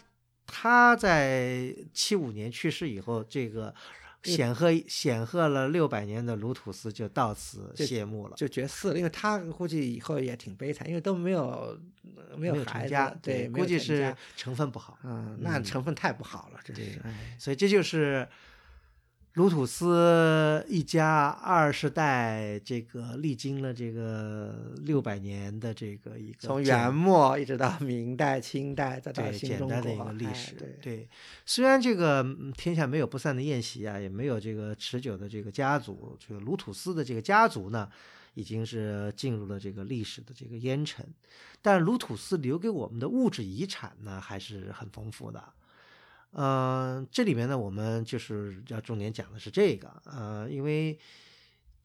[0.45, 3.73] 他在七五年去世以后，这个
[4.25, 8.35] 显赫显赫了六百年的卢土斯就到此谢幕了。
[8.35, 11.77] 就绝嗣了，因为他估计以后也挺悲惨，因为都没有
[12.15, 14.97] 呃没没有孩子对，估计是成分不好。
[15.03, 16.99] 嗯，那嗯成分太不好了，真是。
[17.03, 18.27] 哎所以这就是
[19.35, 30.55] 鲁土司一家二十代，这个历经了这个六百年的这个一个从元末一直到明代、清代，再到对新中简单的一个历史。
[30.81, 31.09] 对，
[31.45, 37.89] 虽然这个嗯天下没有不散的宴席啊，也没有这个持久的这个家族，这个鲁土司的这个家族呢，
[38.35, 41.05] 已经是进入了这个历史的这个烟尘，
[41.61, 45.43] 但鲁土司留给我们的物质遗产呢，还是很丰富的。
[46.37, 50.99] 嗯、这里面呢，我们就是要重点讲的是这个，呃，因为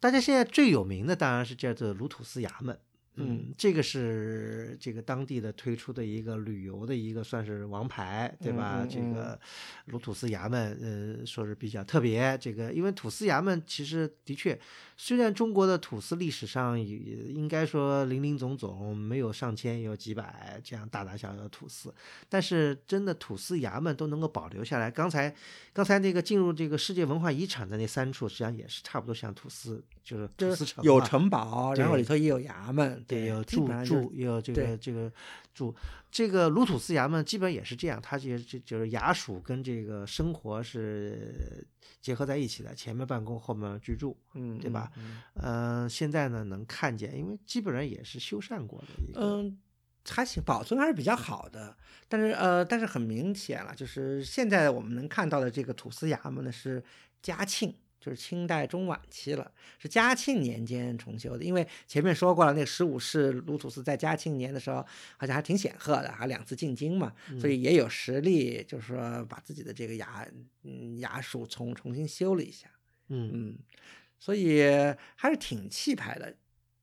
[0.00, 2.76] 大家现在最有名的当然是叫做卢土斯衙门，
[3.20, 8.80] 嗯，这个是这个当地的推出的一个旅游的一个算是王牌，对吧？
[8.82, 9.38] 嗯嗯这个
[9.86, 12.36] 鲁土司衙门，呃，说是比较特别。
[12.38, 14.58] 这个因为土司衙门其实的确，
[14.96, 21.92] 虽然中国的土司历史上也应该说林林总总，没有上千也有几百这样大大小小的土司，
[22.28, 24.90] 但是真的土司衙门都能够保留下来。
[24.90, 25.34] 刚才
[25.72, 35.12] 刚才那个进入这个世界文化遗产的那三处，实际上也是差不多像土司，就是土司城有城堡，然后里头也有衙门，对，有基驻本上就是驻，也有这个这个
[35.52, 35.74] 住。
[36.10, 41.66] 这个鲁土司衙门基本也是这样，它就就就是衙署跟这个生活是
[42.00, 44.16] 结合在一起的，前面办公，后面居住。
[44.34, 45.22] 嗯，对吧嗯？
[45.34, 49.20] 嗯、现在呢能看见，因为基本上也是修缮过的一个。
[49.20, 49.58] 嗯，
[50.08, 51.76] 还行，保存还是比较好的。
[52.08, 56.82] 但是呃，但是很明显了，就是现在我们能看到的这个土司衙门呢是
[57.22, 61.44] 嘉庆，就是清代中晚期了，是嘉庆年间重修的。
[61.44, 64.84] 因为前面说过了，那十五世鲁土司在嘉庆年的时候
[65.16, 70.26] 好像还挺显赫的，还两次进京嘛，所以也有实力，就是说把自己的这个衙
[70.62, 72.68] 嗯衙署重重新修了一下。
[73.08, 73.58] 嗯嗯，
[74.18, 74.62] 所以
[75.14, 76.34] 还是挺气派的。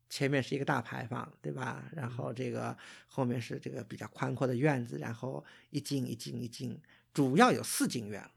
[0.09, 1.83] 前面是一个大牌坊，对吧？
[1.93, 2.75] 然后这个
[3.07, 6.79] 后面是这个比较宽阔的院子，然后一进一进一进，
[7.13, 8.21] 主要有四进院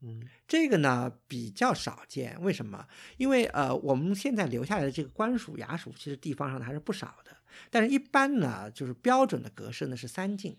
[0.00, 2.86] 嗯这个呢比较少见，为什么？
[3.16, 7.36] 因为呃，我们现在留下来的这个官署、衙署，其实地方上的还是不少的。
[7.70, 10.56] 但是，一般呢，就是标准的格式呢是三进，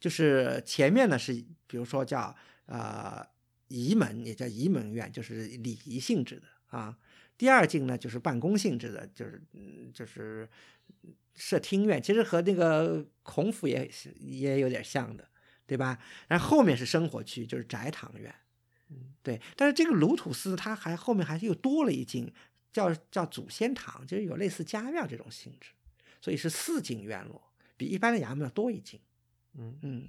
[0.00, 1.32] 就是前面呢是，
[1.68, 2.34] 比如说叫
[2.66, 3.24] 呃
[3.68, 6.98] 仪门，也叫仪门院，就是礼仪性质的啊。
[7.38, 10.48] 第二进呢就是办公性质的，就是嗯就是
[11.34, 15.28] 设厅院，其实和那个孔府也是也有点像的，
[15.66, 15.98] 对吧？
[16.26, 18.34] 然后后面是生活区，就是宅堂院。
[19.22, 22.32] 对，但是这个鲁土司它还后面还是又多了一进，
[22.72, 25.70] 叫叫祖先堂，就是有类似家庙这种性质，
[26.20, 27.42] 所以是四进院落，
[27.76, 29.00] 比一般的衙门要多一进。
[29.58, 30.08] 嗯嗯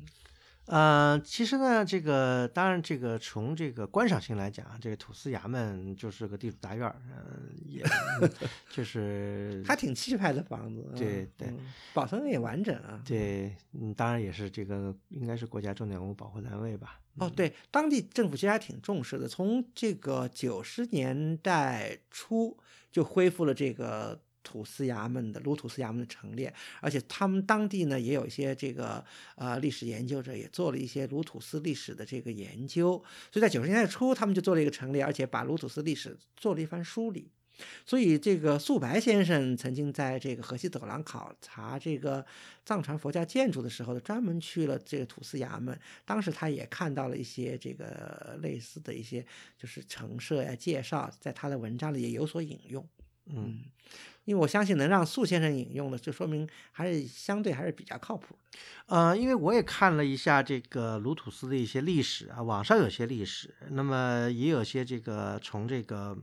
[0.66, 7.82] 呃，其实呢，这个当然，这个从这个观赏性来讲啊，这个土司衙门就是个地主大院儿，嗯、也
[8.22, 8.30] 嗯
[8.70, 10.86] 就是 还挺气派的房子。
[10.92, 13.02] 嗯对对嗯保存的也完整啊。
[13.06, 17.00] 对，嗯，当然也是这个应该是国家重点文物保护单位吧。
[17.20, 22.58] 哦，对，当地政府其实还挺重视的，从这个九十年代初
[22.92, 29.04] 就恢复了这个土司衙门的鲁土司衙门的陈列，而且他们当地呢也有一些这个
[29.36, 32.92] 呃历史研究者也做了一些鲁土司历史的这个研究，
[33.32, 37.32] 所以在九十年代初他们就做了一个陈列，而且把鲁土司历史做了一番梳理。
[37.86, 42.26] 所以，这个素白先生曾经在这个河西走廊考察这个
[42.66, 45.78] 藏传佛教建筑的时候，专门去了这个土司衙门。
[46.06, 49.26] 当时他也看到了一些这个类似的一些
[49.58, 52.88] 就是陈设呀、介绍，在他的文章里也有所引用。
[53.30, 53.60] 嗯，
[54.24, 58.60] 因为我相信能让素先生引用的，就说明还是相对还是比较靠谱的。
[58.86, 66.18] 呃，因为我也看了一下这个鲁土司的一些历史啊，网上有些历史，那么也有些这个从这个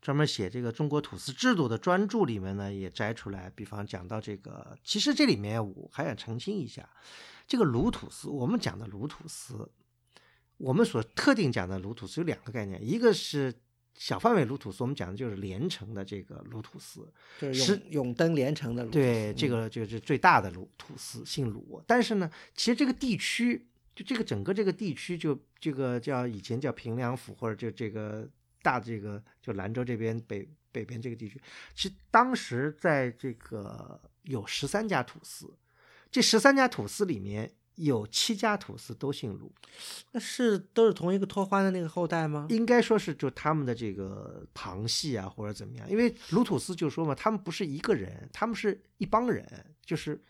[0.00, 6.88] 专门写这个中国土司制度的专著里面呢，也摘出来，比方讲到这个，其实这里面我还想澄清一下，
[7.46, 9.70] 这个鲁土司，我们讲的鲁土司，
[10.58, 13.52] 我们所特定讲的鲁土司有两个概念，一个是
[13.94, 21.82] 小范围鲁土司，我们讲的就是连城的这个鲁土司，就是是永永登连城的鲁对，土司这个就是最大的鲁土司，姓鲁。
[21.86, 28.28] 但是呢，其实这个地区，就这个整个这个地区，就这个叫以前叫平凉府，或者就这个
[28.66, 31.40] 大这个就兰州这边北北边这个地区，
[31.72, 35.54] 其实当时在这个有十三家土司，
[36.10, 39.54] 这十三家土司里面有七家土司都姓鲁，
[40.10, 42.46] 那是都是同一个拓欢的那个后代吗？
[42.50, 49.46] 应该说是就他们的这个旁系啊，或者怎么样，因为鲁土司就说嘛，他们不是一个人，他们是一帮人，
[49.84, 50.20] 就是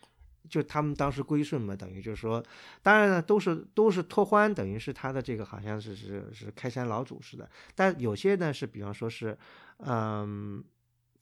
[0.49, 2.43] 就他们当时归顺嘛，等于就是说，
[2.81, 9.37] 当然呢，都是都是拓欢，等于是他的这个好像是是是开山老祖似的，但有些呢是比方说是，
[9.77, 10.63] 嗯，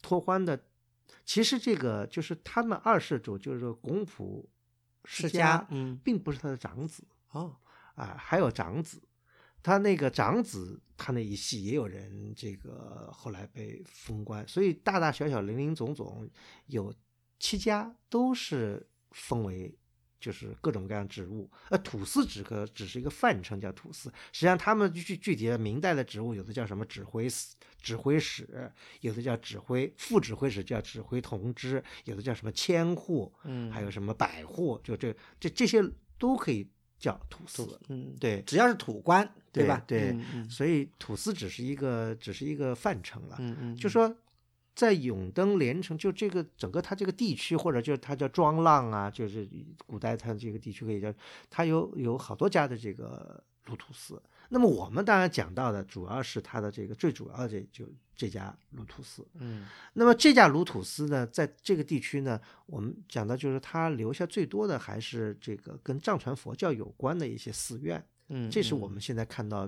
[0.02, 0.60] 拓欢的，
[1.26, 4.50] 其实这个就是他们二世祖就是说拱普
[5.04, 7.56] 世家家，，嗯，并不是他的长子，哦，
[7.96, 9.02] 啊，还有长子，
[9.62, 16.30] 他那个长子，他那一系也有人这个后来被封官，所以大大小小零零总总
[16.68, 16.94] 有
[17.38, 19.74] 七家都是封为
[20.20, 21.50] 就是各种各样职务。
[21.70, 24.12] 呃，土司只个只是一个泛称，叫土司。
[24.32, 35.82] 实际上，他们具具体的明代的职务，有的叫什么指挥司、指挥使，有的叫指挥副指挥使，叫指挥同知，有的叫什么千户，嗯，还有什么百户，就这这这些
[36.18, 37.80] 都可以叫土司。
[37.90, 39.84] 嗯，对，只要是土官，对吧？
[39.86, 40.18] 对
[40.50, 43.38] 所以土司只是一个只是一个范称了。
[43.40, 44.14] 嗯嗯，就说
[44.76, 49.48] 在永登连城，就这个整个它这个地区，或者就是它叫庄浪啊，就是
[49.88, 51.14] 古代它这个地区可以叫
[51.50, 54.22] 它有有好多家的这个鲁土司。
[54.50, 59.26] 那么我们当然讲到的主要是它的这个最主要的这就这家鲁土司。
[59.40, 69.68] 嗯那么这家鲁土司呢，在这个地区呢，我们讲到就是它留下最多的还是这个跟藏传佛教有关的一些寺院，嗯，这是我们现在看到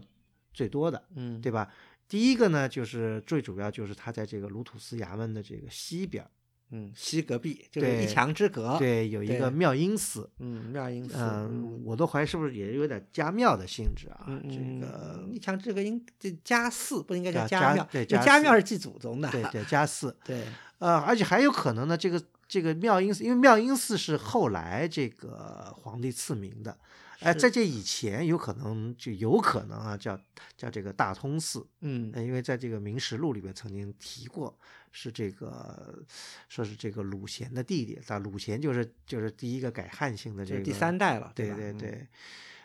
[0.53, 1.03] 最多的。
[1.15, 1.71] 嗯对吧？
[2.07, 6.29] 第一个呢，就是最主要就是它在这个卢土司衙门的这个西边儿，
[6.71, 10.29] 嗯西隔壁就是对一墙之隔，，对，有一个妙音寺。
[10.39, 14.25] 嗯，妙音寺，嗯，我都怀疑是不是也有点家庙的性质啊？
[14.27, 20.45] 嗯这嗯个一墙之隔应这家寺不应该叫家庙，对因为家寺家庙是祭祖宗的，对对 家寺，对，
[20.79, 26.77] 呃，而且还有可能呢，这个这个妙音寺，因为妙音寺是后来这个皇帝赐名的，
[27.19, 30.19] 哎、在这以前有可能就有可能啊，叫
[30.55, 32.11] 叫这个大通寺，嗯。
[32.13, 34.57] 呃因为在这个《明实录》里面曾经提过，
[34.91, 36.03] 是这个
[36.47, 42.07] 说是这个鲁贤的弟弟，啊，鲁贤就是就是第一个改汉姓的这个第三代了，对对对，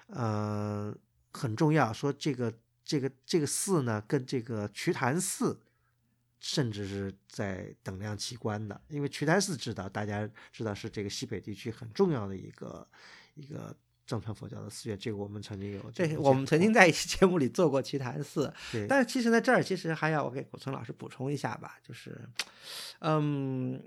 [0.09, 0.95] 呃，
[1.33, 1.93] 很重要。
[1.93, 2.53] 说这个
[2.85, 5.61] 这个这个寺呢，跟这个瞿昙寺，
[6.41, 8.81] 甚至是在等量齐观的。
[8.89, 12.87] 因为瞿昙寺知道，大家知道是这个西北地区很重要的一个
[13.35, 13.75] 一个
[14.13, 14.99] 藏传佛教的寺院。
[14.99, 22.21] 这个我们曾经有这对，我们曾经在一期节目里做过瞿昙寺，对，但是其实呢，这儿其实还要我给古村老师补充一下吧，就是，
[23.01, 23.83] 嗯，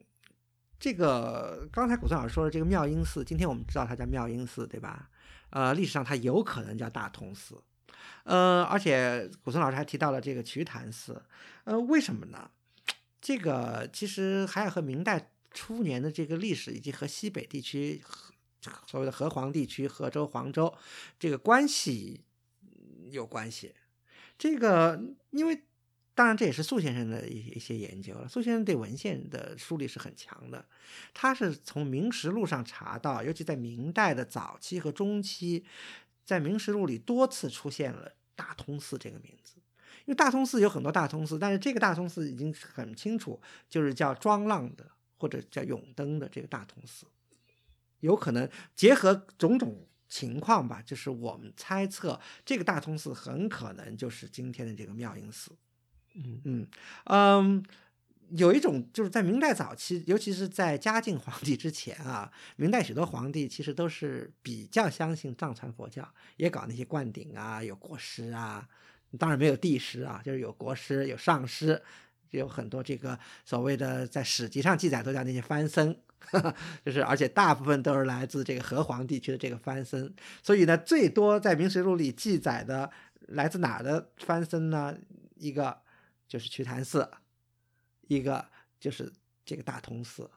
[0.80, 5.10] 这个刚才古村老师说的这个妙音寺，今天我们知道它叫妙音寺，对吧？
[5.52, 7.62] 呃，历史上它有可能叫大同寺，
[8.24, 11.22] 呃，而且古村老师还提到了这个瞿昙寺，
[11.66, 12.50] 呃，为什么呢？
[13.22, 18.25] 这个其实还要和明代初年的这个历史，以及和西北地区和
[18.88, 20.74] 所谓的河湟地区、河州、黄州
[21.20, 22.22] 这个关系
[23.12, 23.74] 有关系。
[24.38, 25.02] 这个，
[25.32, 25.64] 因为
[26.14, 28.28] 当然这也是苏先生的一一些研究了。
[28.28, 30.66] 苏先生对文献的梳理是很强的，
[31.14, 35.66] 他是从《明实录》上查到，尤其在明代的早期和中期，
[36.24, 39.56] 在《明实录》里多次出现了大通寺这个名字。
[40.06, 47.08] 因为大通寺有很多大通寺，但是这个大通寺已经很清楚，就是叫庄浪的或者叫永登的这个大通寺，
[48.00, 55.52] 有可能结合种种情况吧，就是我们猜测这个大通寺很可能就是今天的这个妙音寺。
[56.14, 56.68] 嗯嗯
[57.06, 57.64] 嗯，
[58.30, 68.66] 有一种就是在明代早期，尤其是在嘉靖皇帝之前啊，明代许多皇帝其实都是比较相信藏传佛教，也搞那些灌顶啊，有国师啊，
[69.20, 71.82] 当然没有帝师啊，就是有国师、有上师，
[72.30, 75.98] 有很多这个所谓的在史籍上记载都叫那些番僧。
[76.86, 80.12] 就是，而且大部分都是来自这个河湟地区的这个番僧，
[80.42, 82.92] 所以呢，最多在《明史录》里记载的
[83.28, 84.98] 来自哪儿的番僧呢？
[85.36, 85.82] 一个
[86.28, 87.10] 就是瞿昙寺，
[88.08, 88.46] 一个
[88.80, 89.12] 就是
[89.46, 90.30] 这个大同寺。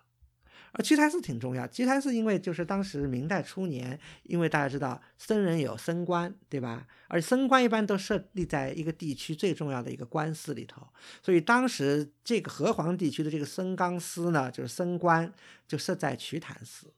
[0.72, 6.86] 而居台寺挺重要，居台寺因为就是当时明代初年，因为大家知道僧人有僧官，对吧？
[7.08, 10.86] 而僧官一般都设立在一个地区最重要的一个官司里头，
[11.22, 15.32] 所以当时这个河湟地区的这个僧纲司呢，就是僧官
[15.66, 16.92] 就设在瞿昙寺。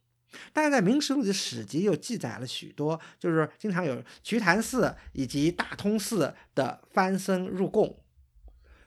[0.53, 7.99] 但是在《明实录》的史籍又记载了许多，就是经常有瞿昙寺以及大通寺的番僧入贡，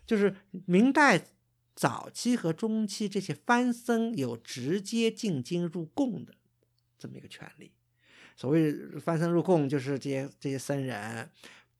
[0.06, 1.26] 就是明代。
[1.76, 6.36] 早期和中期，这些番僧有直接进京入贡的
[6.98, 7.72] 这么一个权利。
[8.36, 11.30] 所谓番僧入贡，就是这些这些僧人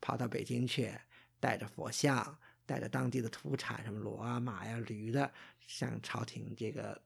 [0.02, 0.92] 跑到北京去，
[1.40, 5.32] 带着佛像，带着当地的土产，什么骡啊、马呀、驴的，
[5.68, 7.02] 向朝廷这个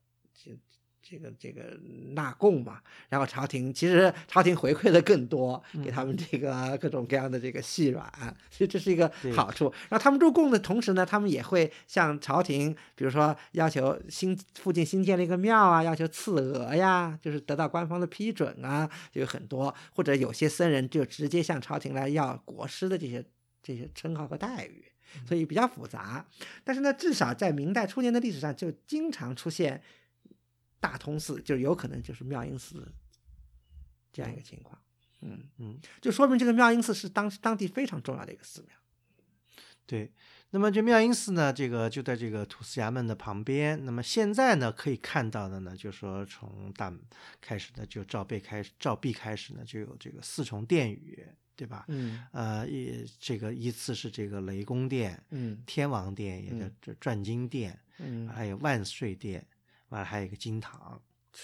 [1.08, 1.18] 这。
[1.18, 1.78] 个这个
[2.14, 2.80] 纳贡嘛，
[3.10, 8.08] 然后朝廷其实朝廷回馈的更多，给他们这个各种各样的这个细软，
[8.52, 9.74] 所以这是一个好处。
[9.90, 19.74] 然后他们入贡的同时呢，他们也会向朝廷，比如说要求新附近新建了一个庙啊，要求赐额呀，就是得到官方的批准啊，就有很多。
[19.94, 23.26] 或者有些僧人就直接向朝廷来要国师的这些
[23.64, 24.86] 这些称号和待遇，
[25.28, 26.24] 所以比较复杂。
[26.64, 29.82] 但是呢，至少在明代初年的历史上，就经常出现。
[30.80, 32.92] 大通寺就有可能就是妙音寺
[34.12, 34.80] 这样一个情况，
[35.22, 38.76] 嗯嗯，就说明这个妙音寺是当当地非常重要的一个寺庙。
[39.86, 40.12] 对，
[40.50, 43.86] 那么这妙音寺呢，这个就在这个土司衙门的旁边。
[43.86, 46.94] 那么现在呢，可以看到的呢，就说从大
[47.40, 51.26] 开始呢，就照壁开始，照壁开始呢，就有这个四重殿宇，
[51.56, 51.86] 对吧？
[51.88, 59.48] 嗯，呃，也这个依次是这个雷公殿，嗯，天王殿，也叫这转经殿，嗯，还有万岁殿。
[59.90, 61.02] 完了，还有一个金堂，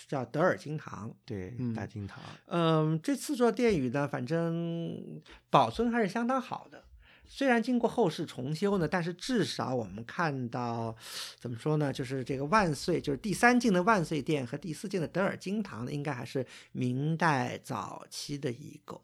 [0.07, 2.21] 叫德尔金堂，对，大金堂。
[2.47, 6.83] 嗯，这四座殿宇呢，反正保存还是相当好的。
[7.25, 10.93] 虽然经过后世重修呢，但是至少我们看到，
[11.39, 11.91] 怎么说呢？
[11.91, 19.03] 就是这个万岁，就是第三进的万岁殿和第四进的德尔金堂呢，应该还是明代早期的遗构。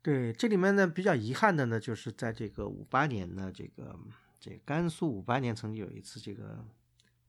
[0.00, 3.94] 对，这里面呢比较遗憾的呢，就是在这个五八年呢，这个
[4.40, 6.64] 这甘肃五八年曾经有一次这个。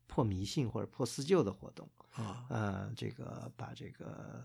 [0.09, 4.43] 破迷信或者破四旧的活动啊，呃，这个把这个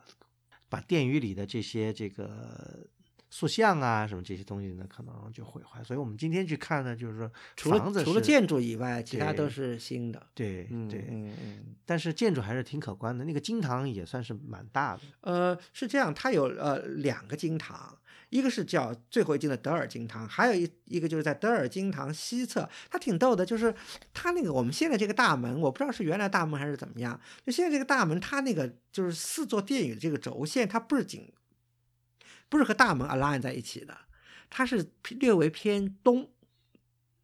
[0.69, 2.87] 把殿宇里的这些这个
[3.31, 5.83] 塑像啊什么这些东西呢，可能就毁坏。
[5.83, 10.25] 所以我们今天去看呢，就是说，除了除了建筑以外，其他都是新的。
[10.35, 11.75] 对对，嗯嗯。
[11.87, 15.03] 但是建筑还是挺可观的，那个金堂也算是蛮大的。
[15.23, 17.99] 呃，是这样，它有呃两个金堂。
[18.35, 23.73] 一个是叫最后一进的德尔金堂，还有一一个就是在德尔金堂西侧，它挺逗的，就是
[24.13, 31.33] 它那个我们现在这个大门，我不知道是原来大门还是怎么样，就现在这个大门，它那个就是四座殿宇的这个轴线，它不是紧，
[32.49, 33.97] 不是和大门 align 在一起的，
[34.51, 36.29] 它是略微偏东，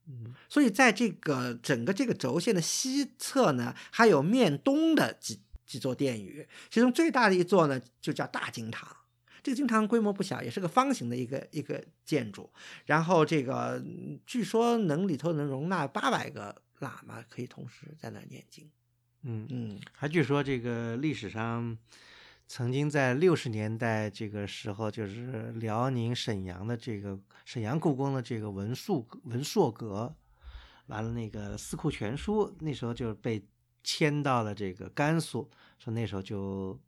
[0.06, 8.96] 嗯，所以在这个整个这个轴线的西侧呢，还有面东的几几座殿宇，其中最大的一座呢，就叫大金堂。
[9.42, 12.50] 这个经堂规模不小，也是个方形的一个一个建筑。
[12.86, 13.82] 然后这个
[14.26, 18.70] 据说能里头能容纳八百个喇嘛，可以同时在那念经。
[19.22, 21.76] 嗯嗯，还据说这个历史上
[22.46, 30.14] 曾经在六十年代这个时候，就是辽宁沈阳的这个沈阳故宫的这个文素文硕阁，
[30.86, 33.42] 完了那个《四库全书》那时候就被
[33.82, 36.78] 迁到了这个甘肃，说那时候就。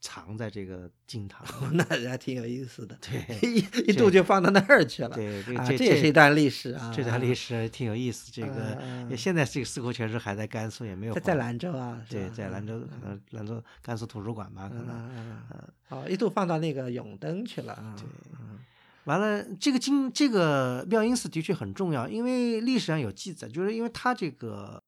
[0.00, 1.44] 藏在这个金堂，
[1.74, 2.96] 那还挺有意思的。
[3.00, 5.08] 对， 一一度就放到那儿去了。
[5.10, 6.92] 对，这这也是一段历史啊。
[6.94, 8.30] 这段历史挺有意思。
[8.30, 12.00] 这个现在这个四库全书还在甘肃，也没有在兰州啊。
[12.08, 15.10] 对，在兰州，可能兰州甘肃图书馆吧，可能。
[15.16, 15.42] 嗯
[15.88, 17.96] 哦，一度放到那个永登去了啊。
[17.98, 18.06] 对，
[19.04, 24.80] 完了，这个金这个妙音寺的确很重要，因为历史上有记载，就是因为它这个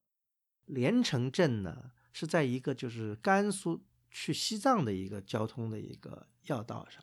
[0.67, 1.75] 连城镇呢
[2.13, 3.81] 是在一个就是甘肃。
[4.11, 7.01] 去西藏的一个交通的一个要道上，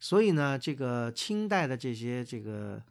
[0.00, 2.82] 所以呢，这个清代的这些这个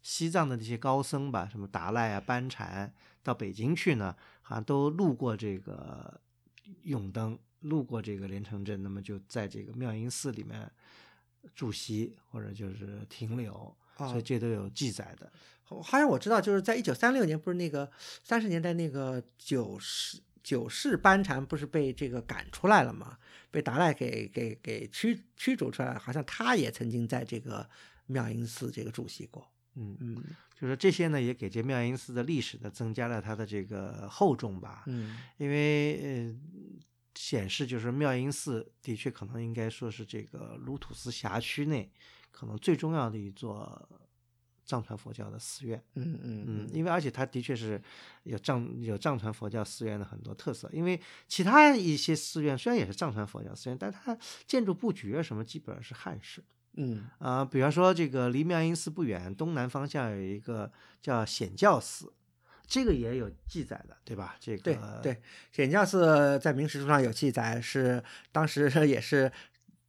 [0.00, 6.20] 西藏的这些高僧吧，什么达赖啊、班禅，到北京去呢，好像都路过这个
[6.84, 10.70] 永登，路过这个连城镇，那么就在这个妙音寺里面
[11.54, 15.30] 住席或者就是停留，所以这都有记载的。
[15.64, 17.90] 好像我知道，就是在一九三六年，不是那个
[18.22, 20.22] 三十年代那个九十。
[20.48, 23.18] 九世班禅不是被这个赶出来了吗？
[23.50, 27.68] 被达赖给给给驱驱逐出来，好像他也曾经在这个
[28.06, 29.46] 妙音寺这个住席过。
[29.74, 30.24] 嗯嗯，
[30.58, 34.84] 就是这些呢，也给这妙音寺的历史呢增加了它的这个厚重吧。
[34.86, 36.34] 嗯，因为呃，
[37.14, 41.92] 显示就是妙音寺的确可能应该说是这个鲁土司辖区内
[42.30, 43.86] 可能最重要的一座
[44.68, 45.82] 藏传佛教的寺院。
[45.94, 47.82] 嗯嗯嗯，因为而且它的确是
[48.24, 54.16] 有藏有藏传佛教寺院的很多特色，因为其他一些寺院虽然也是藏传佛教寺院，但它
[54.46, 56.44] 建筑布局啊什么基本上是汉式。
[56.80, 62.12] 嗯啊、比方说这个离妙音寺不远，东南方向有一个叫显教寺，
[62.68, 64.36] 这个也有记载的，对吧？
[64.38, 69.32] 这个对对，显教寺在明史书上有记载，是当时 也是，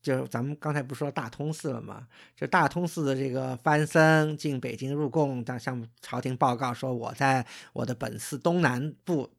[0.02, 2.08] 就是咱们刚才不是说大通寺了吗？
[2.36, 9.30] 就大通寺的这个藩僧进北京入贡，向向朝廷报告说，我在我的本寺东南部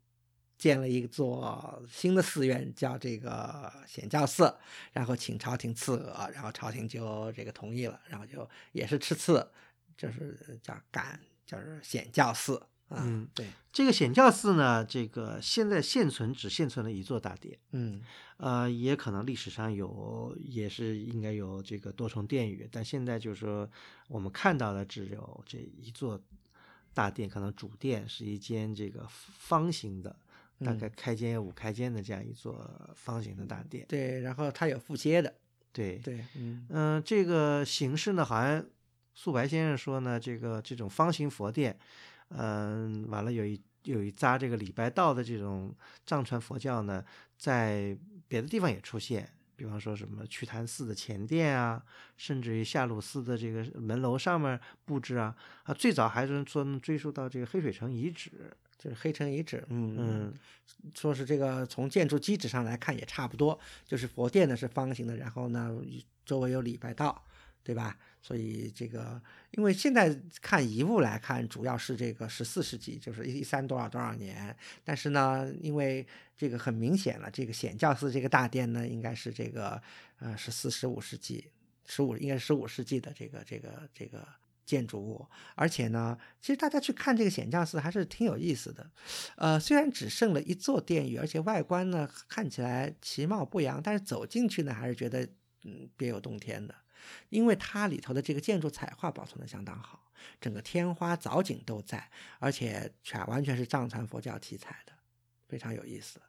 [0.59, 4.55] 建了一座新的寺院，叫这个显教寺，
[4.93, 9.51] 然后请朝廷赐额，然后朝廷就这个同意了，然后就也是吃赐，
[9.97, 12.57] 就是叫感，就是显教寺
[12.91, 18.03] 啊，嗯对，这个显教寺呢，这个现在现存只现存了一座大殿，嗯
[18.43, 23.71] 呃，也可能历史上有，也是应该有这个多重殿宇，但现在就是说
[24.09, 26.19] 我们看到的只有这一座
[26.95, 30.17] 大殿，可能主殿是一间这个方形的，
[30.65, 33.85] 大概开间有五开间的这样一座方形的大殿。
[33.87, 35.35] 对，然后它有附接的，
[35.71, 36.67] 对，对，嗯。
[36.71, 38.65] 嗯、这个形式呢，好像
[39.13, 41.79] 素白先生说呢，这个这种方形佛殿，
[42.31, 45.75] 嗯、完了有一有一扎这个礼拜道的这种
[46.07, 47.05] 藏传佛教呢，
[47.39, 47.97] 在
[48.31, 51.83] 别的地方也出现，比方说什么瞿昙寺的前殿啊，
[52.17, 58.31] 甚至于下鲁寺的这个门楼上面布置啊，啊，最早还是说能追溯到这个黑水城遗址，
[58.79, 60.35] 就是黑城遗址，嗯嗯，
[60.95, 65.77] 说是这个从建筑基址上来看也差不多，就是佛殿呢是方形的，然后呢
[66.25, 67.25] 周围有礼拜道，
[67.65, 67.99] 对吧？
[68.23, 69.21] 所以这个，
[69.53, 74.55] 因为现在看遗物来看，主要是这个十四世纪，就是一三多少多少年。
[74.85, 76.07] 但是呢，因为
[76.37, 79.81] 这个很明显了，这个显教寺这个大殿呢，应该是这个
[80.19, 81.51] 呃十四十五世纪，
[81.87, 84.27] 十五应该是十五世纪的这个这个这个
[84.67, 85.27] 建筑物。
[85.55, 88.91] 而且呢，其实大家去看这个显教寺还是挺有意思的。
[89.37, 95.27] 呃，虽然只剩了一座殿宇，而且外观呢看起来其貌不扬，但是走进去呢，还是觉得
[95.65, 96.75] 嗯别有洞天的。
[97.29, 104.93] 因为它里头的这个建筑彩画保存的相当好，整个天花藻井都在，而且全完全是藏传佛教题材的，
[105.49, 106.21] 非常有意思。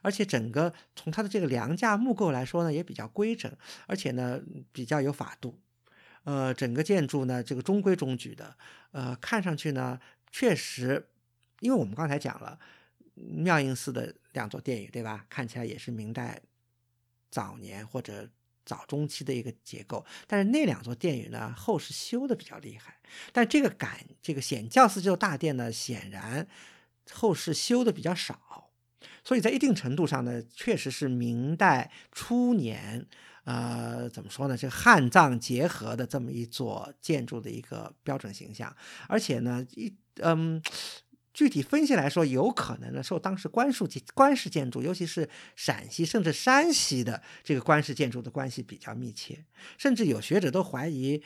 [0.00, 3.50] 而且整个从它的这个梁架木构来说呢，也比较规整，
[3.86, 4.40] 而且呢
[4.72, 5.60] 比较有法度。
[6.24, 8.56] 呃，整个建筑呢这个中规中矩的，
[8.92, 10.00] 呃，看上去呢
[10.30, 11.08] 确实，
[11.60, 12.58] 因为我们刚才讲了
[13.14, 15.26] 妙音寺的两座殿宇，对吧？
[15.28, 16.40] 看起来也是明代
[17.30, 18.28] 早年或者
[18.66, 22.98] 早中期的一个结构，但是那两座殿宇呢，后世修的比较厉害。
[23.32, 26.46] 但这个感这个显教寺这座大殿呢，显然
[27.12, 28.70] 后世修的比较少，
[29.22, 33.06] 所以在一定程度上呢，确实是明代初年，
[33.44, 34.56] 呃，怎么说呢？
[34.56, 38.76] 这个汉藏结合的这么一座建筑的一个标准形象，
[39.08, 40.60] 而且呢，一嗯。
[41.36, 49.44] 具体分析来说，有可能呢受当时官属官式建筑，尤其是陕西甚至山西的这个官式建筑的关系比较密切，
[49.76, 51.22] 甚至有学者都怀疑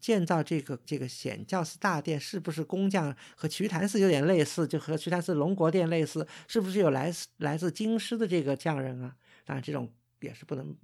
[0.00, 9.14] 建造这个这个显教寺大殿是不是工匠和瞿昙寺有点类似，就和瞿昙寺龙国殿类似，是不是有来自来自京师的这个匠人啊？
[9.44, 9.88] 当然，这种
[10.18, 10.76] 也是不能。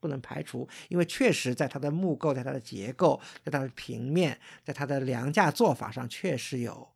[0.00, 6.86] 不能排除，因为确实在它的木构、在它的结构、在它的平面、在它的梁架做法上，确实有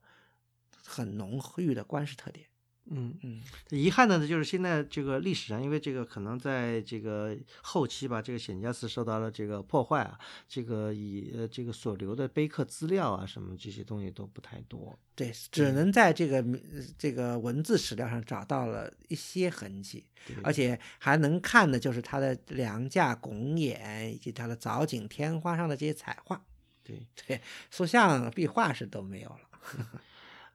[0.89, 2.47] 很浓郁的官式特点。
[2.91, 10.19] 嗯，嗯遗憾的呢，就是现在这个历史上，因为这个可能在这个后期吧，这个显家寺受到了这个破坏啊，
[10.49, 14.99] 这个以呃这个所留的碑刻资料啊什么这些东西都不太多。
[15.15, 20.07] 对，只能在这个呃这个文字史料上找到了一些痕迹，
[20.43, 26.43] 而且还能看的就是它的梁架、拱眼以及它的藻井、天花上的这些彩画。
[26.83, 27.39] 对，对，
[27.71, 29.41] 塑像、壁画是都没有了。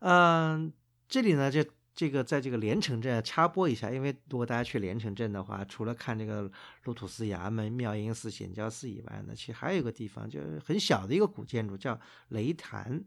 [0.05, 0.71] 嗯、
[1.07, 6.51] 这里呢，这这个在这个连城镇插播一下，因为如果大家去连城镇的话，除了看这个
[6.83, 11.97] 路土寺衙门、妙音寺、显教寺以外呢，其实还有一个地方，就是很小的一个古建筑，叫
[12.29, 13.01] 雷坛。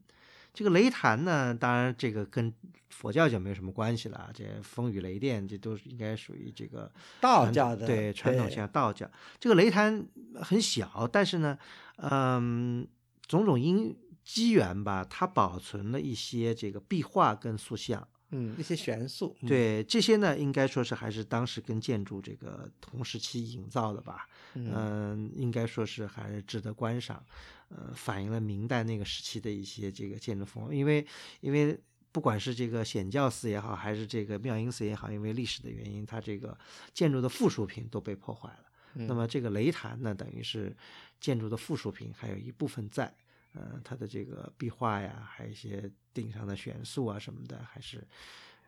[0.55, 2.51] 这个雷坛呢，当然这个跟
[2.89, 6.91] 佛教就没有什么关系了啊，这风雨雷电这都是应该属于这个
[7.21, 9.07] 道教的对传统像道教。
[9.39, 10.03] 这个雷坛
[10.37, 11.59] 很小，但是呢，
[11.97, 12.89] 嗯，
[13.27, 13.95] 种种因
[14.27, 18.07] 机缘吧，它保存了一些这个壁画跟塑像。
[18.31, 19.37] 嗯，一些元素。
[19.41, 24.29] 嗯，对这些呢，应该说是还是当时跟建筑这个同时期营造的吧。
[24.55, 27.25] 嗯嗯，应该说是还是值得观赏，
[27.69, 30.75] 呃，反映了明代那个时期的一些这个建筑风格。
[30.75, 31.07] 因为
[31.41, 31.79] 因为
[32.11, 36.59] 不管是这个显教寺也好，还是这个妙音寺也好，因为历史的原因，它这个
[36.93, 38.65] 建筑的附属品都被破坏了。
[38.95, 40.77] 嗯那么这个雷坛呢，等于是
[41.21, 43.15] 建筑的附属品，还有一部分在。
[43.57, 48.07] 呃，它的这个壁画呀，还有一些顶上的悬塑啊什么的，还是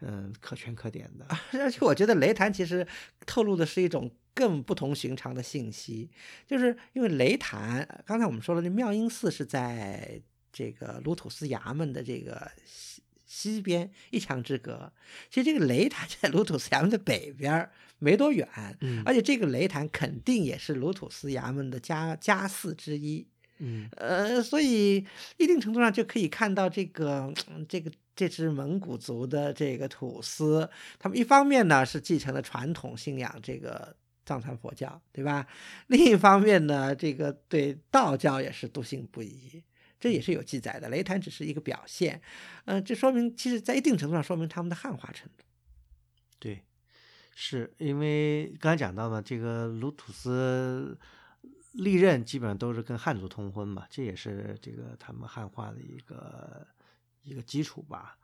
[0.01, 1.27] 嗯可圈可点的。
[1.61, 2.87] 而且我觉得雷坛其实
[3.27, 6.11] 透露的是一种更不同寻常的信息，
[6.47, 14.91] 就是因为雷坛，刚才我们说了，那妙音寺是在这个鲁土司衙门的这个西西边一墙之隔，
[15.29, 17.69] 其实这个雷坛 在鲁土司衙门的北边
[17.99, 18.49] 没多远，
[18.81, 23.27] 嗯而且这个雷坛肯定也是鲁土司衙门的家家寺之一。
[23.59, 25.05] 嗯呃，所以
[25.37, 35.47] 一定程度上就可以看到这个嗯这个这支蒙古族的这个土司，他们一方面呢是继承了传统信仰这个藏传佛教，对吧？
[35.89, 39.63] 另一方面呢，这个对道教也是笃信不疑。
[40.01, 42.23] 这也是有记载的，雷坛只是一个表现，
[42.67, 45.45] 呃，这说明其实在一定程度上说明他们的汉化程度。
[46.39, 46.63] 对，
[47.35, 50.97] 是因为刚才讲到了，这个鲁土司
[51.73, 56.67] 历任基本上都是跟汉族通婚嘛，这也是这个他们汉化的一个
[57.23, 58.19] 一个基础吧。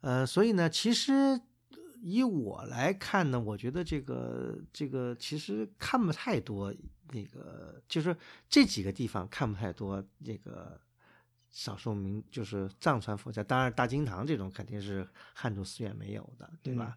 [0.00, 1.40] 呃，所以呢，其实
[2.02, 6.74] 以我来看呢，我觉得这个这个其实看不太多，
[7.12, 8.16] 那个就是
[8.48, 10.80] 这几个地方看不太多这个。
[11.48, 16.94] 少数民就是藏传佛教，当然大经堂这种肯定是汉族寺院没有的，对吧？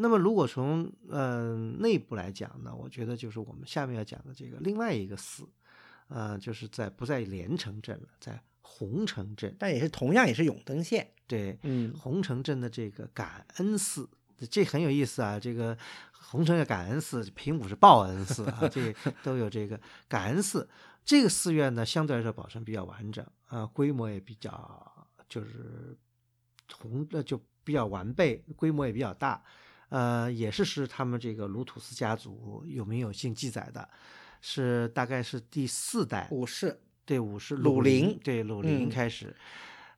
[0.00, 5.44] 那么如果从呃内部来讲呢，我觉得就是我们下面要讲的这个另外一个寺，
[6.06, 14.08] 呃，就是在不在连城镇了，在洪城镇，但也是同样也是永登县，对，嗯，洪城镇的这个感恩寺，
[14.48, 15.40] 这很有意思啊。
[15.40, 15.76] 这个
[16.12, 18.94] 洪城的感恩寺，平武是报恩寺啊，这
[19.24, 20.68] 都有这个感恩寺。
[21.04, 25.96] 这个寺院呢，相对来说保存比较完整啊、规模也比较就是
[26.72, 29.42] 宏呃就比较完备，规模也比较大。
[29.88, 33.88] 呃，也是是他们这个鲁土司家族有名有姓记载的，
[34.40, 39.34] 是大概是第四代武士，对武士鲁陵陵对鲁陵嗯开始，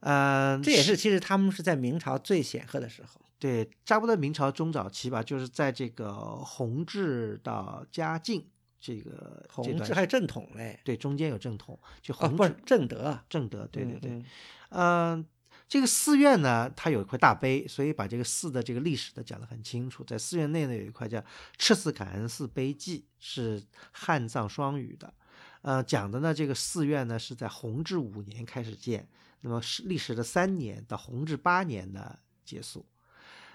[0.00, 3.20] 呃，这也是其实他们是在明朝最显赫的时候。
[3.38, 8.46] 对，差不多明朝中早期吧，就是在这个弘治到嘉靖
[8.78, 14.24] 这个弘治还有正统嘞，对中间有正统，就哦，不是弘治、正德，正德，对对对，嗯，
[14.70, 15.26] 嗯、
[15.70, 20.02] 这个寺院呢，它有一块大碑，所以把这个寺的这个历史呢讲得很清楚。
[20.02, 21.18] 在寺院内呢有一块叫
[21.58, 23.62] 《赤寺感恩寺碑记》，是
[23.92, 25.14] 汉藏双语的。
[25.62, 29.08] 呃，讲的呢，这个寺院呢是在弘治五年开始建，
[29.42, 32.84] 那么是历时了三年，到弘治八年呢结束。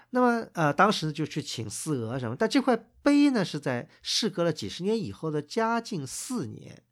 [0.08, 6.82] 那么呃，当时就去请寺额什么，但这块碑呢是在事隔了几十年以后的嘉靖四年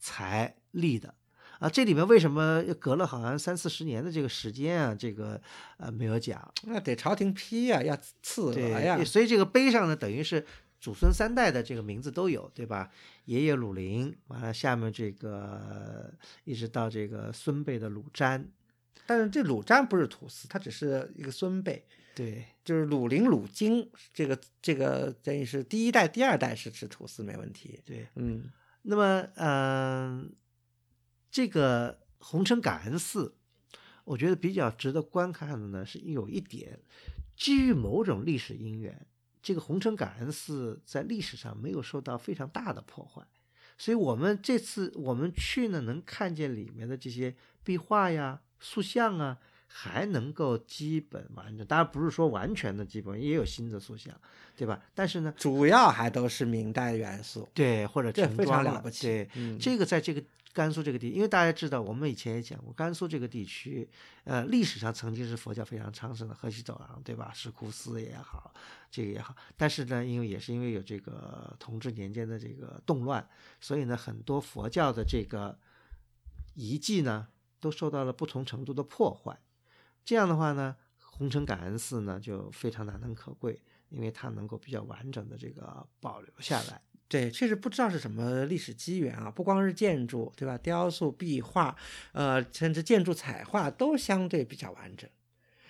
[0.00, 1.14] 才立的。
[1.58, 4.94] 啊，这里面为什么隔了好像三四十年的这个时间啊？
[4.94, 5.40] 这个
[5.78, 6.52] 呃没有讲。
[6.64, 10.44] 那得朝廷批呀，要赐额呀对，，所以这个碑上呢，等于是
[10.80, 12.90] 祖孙三代的这个名字都有，对吧？
[13.24, 16.12] 爷爷鲁陵，完了下面这个
[16.44, 18.44] 一直到这个孙辈的鲁瞻，
[19.06, 27.80] 但是这鲁瞻不是土司，他只是一个孙辈，对就是鲁陵、鲁京，这个这个等于是第一代、第二代是是土司没问题。
[27.86, 28.06] 对。
[28.16, 28.44] 嗯，
[28.82, 30.30] 那么，嗯、
[31.34, 33.34] 这个红尘感恩寺，
[34.04, 36.78] 我觉得比较值得观看的呢，是有一点，
[37.36, 39.04] 基于某种历史因缘，
[39.42, 43.20] 这个红尘感恩寺在历史上没有受到非常大的破坏，
[43.76, 51.66] 所以我们这次我们去呢，能看见里面的这些壁画呀、塑像啊，还能够基本完整。
[51.66, 54.14] 当然不是说完全的基本，也有新的塑像，
[54.56, 54.80] 对吧？
[54.94, 59.08] 但是呢，主要还都是明代元素，对或者这非常了不起。
[59.08, 60.22] 对，嗯，这个在这个
[60.54, 63.90] 甘肃这个地，因为大家知道，我们以前也讲过，甘肃这个地区，
[64.22, 67.32] 呃，历史上曾经是佛教非常昌盛的河西走廊，对吧？
[67.34, 68.54] 石窟寺也好，
[68.88, 73.28] 这个也好，但是呢，因为也是因为有这个同治年间的这个动乱，
[73.60, 75.58] 所以呢，很多佛教的这个
[76.54, 77.26] 遗迹呢，
[77.58, 79.36] 都受到了不同程度的破坏。
[80.04, 86.80] 这样的话呢，红尘感恩寺呢就非常难能可贵，因为它能够比较完整的这个保留下来。
[87.08, 90.58] 对，确实不知道是什么历史机缘啊，不光是建筑，对吧？
[90.58, 91.76] 雕塑、壁画，
[92.12, 95.08] 呃，甚至建筑彩画都相对比较完整。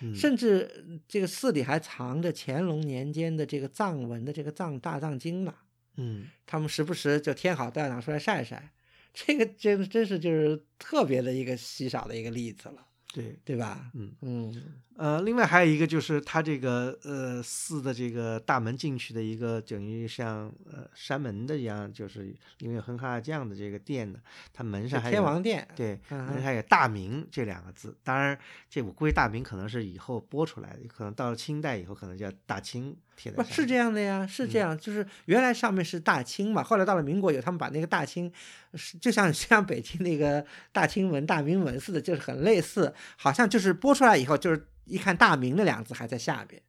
[0.00, 5.54] 嗯甚至呃这个寺里还藏着乾隆年间的这个藏文的这个藏大藏经呢，
[5.96, 6.28] 嗯。
[6.46, 8.72] 他们时不时就天好都要拿出来晒晒，
[9.12, 13.90] 这个真真是就是特别的一个稀少的一个例子了，对，对吧？
[13.94, 24.18] 嗯，嗯，呃，另外还有一个就是它这个呃寺的这个大门进去的一个等于像呃山门的一样，就是因为哼哈这样的这个殿呢，
[24.52, 27.96] 它门上还有天王殿，对，嗯门上还有大明这两个字。
[28.04, 28.38] 当然，
[28.70, 38.32] 这我估计大明可能是以后播出来的，可能到了清代以后可能叫大清贴在不是这样的呀，是这样，就是原来上面是大清嘛，后来到了民国以后，他们把那个大清，
[38.74, 46.60] 是就像 像北京那个大清门、大明门似的，就是很类似，好像就是播出来以后，就是一看大明那两个字还在下边，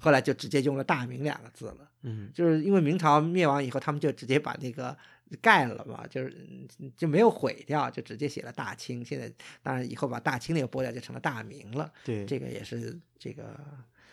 [0.00, 1.90] 后来就直接用了大明两个字了。
[2.04, 4.96] 嗯就是因为明朝灭亡以后，他们就直接把那个
[5.40, 6.36] 盖了嘛，就是
[6.80, 9.04] 嗯就没有毁掉，就直接写了大清。
[9.04, 11.92] 现在当然以后把大清那个剥掉，就成了大明了。
[12.04, 13.58] 对，这个也是这个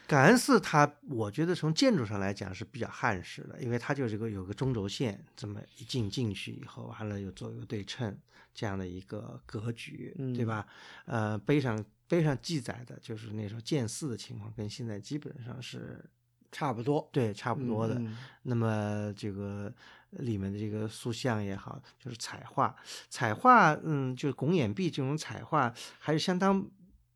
[0.05, 8.15] 感恩寺它，我觉得从建筑上来讲是比较汉式的，因为它就是个有个中轴线，这么一进进去以后，完了又做一个对称
[8.53, 10.67] 这样的一个格局，对嗯吧？
[11.05, 16.03] 呃，碑上碑上记载的就是那时候建寺的情况，跟现在基本上是
[16.51, 17.95] 差不多，对差不多的。
[17.95, 19.71] 嗯那么这个
[20.09, 22.75] 里面的这个塑像也好，就是彩画，
[23.09, 26.67] 彩画，嗯，就是拱眼壁这种彩画还是相当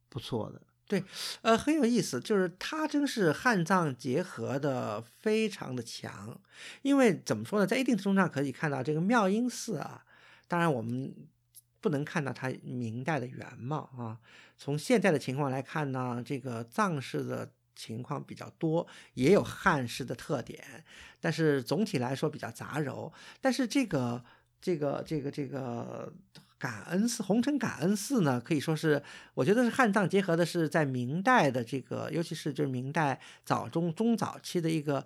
[0.09, 0.61] 不错的。
[0.85, 1.03] 对
[1.41, 6.39] 呃，很有意思，就是它真是汉藏结合的非常的强，
[6.83, 10.05] 因为怎么说呢，在一定程度上可以看到这个妙音寺啊，
[10.47, 11.11] 当然我们
[11.81, 14.19] 不能看到它明代的原貌啊，
[14.63, 20.85] 从现在的情况来看呢，这个藏式的情况比较多，也有汉式的特点，
[21.19, 23.11] 但是总体来说比较杂糅。
[23.41, 24.23] 但是这个
[24.61, 26.13] 这个这个这个
[26.57, 29.03] 感恩寺红尘感恩寺呢，可以说是
[29.33, 35.05] 我觉得是汉藏结合的是在明代的这个，尤其是就是明代早中中早期的一个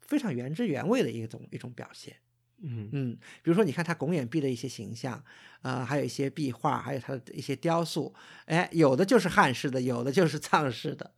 [0.00, 2.16] 非常原汁原味的一种一种表现。
[2.62, 5.22] 嗯嗯，比如说你看他拱眼壁的一些形象，
[5.62, 8.14] 呃，还有一些壁画，还有他的一些雕塑，
[8.46, 11.12] 哎，有的就是汉式的，有的就是藏式的。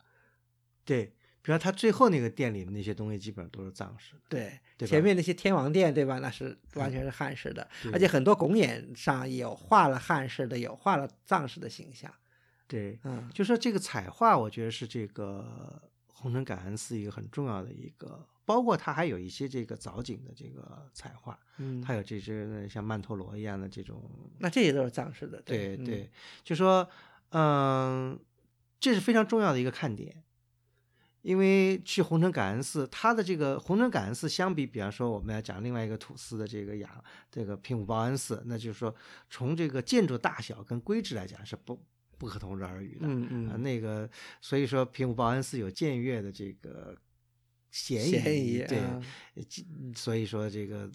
[0.85, 1.13] 对，
[1.43, 4.21] 比如他最后那个殿里的那些东西，基本上都是藏式的。
[4.29, 6.19] 对，对前面那些天王殿，对吧？
[6.19, 12.13] 那是 完全是汉式的，对而且很多拱眼上有画了汉式的，有画了藏式的形象。
[12.67, 24.03] 对，嗯，就说这个彩画，我觉得是这个红尘感恩寺一个很重要的一个，包括它还有一些这个藻井的这个彩画，嗯，它有这只像曼陀罗一样的这种，
[24.39, 25.39] 那这些都是藏式的。
[25.41, 26.11] 嗯对对，
[26.43, 26.89] 就说，
[27.33, 28.19] 嗯，
[28.81, 30.25] 这是非常重要的一个看点。
[31.21, 38.95] 因为去红尘感恩寺，它的这个红尘感恩寺相比，比方说我们要讲另外一个土司的这个雅这个平武报恩寺，那就是说
[39.29, 41.79] 从这个建筑大小跟规制来讲是不
[42.17, 43.07] 不可同日而语的。
[43.07, 44.09] 啊，嗯嗯，那个，
[44.41, 46.97] 所以说平武报恩寺有僭越的这个
[47.79, 48.81] 嫌疑，嫌疑对，
[49.95, 50.91] 所以说这个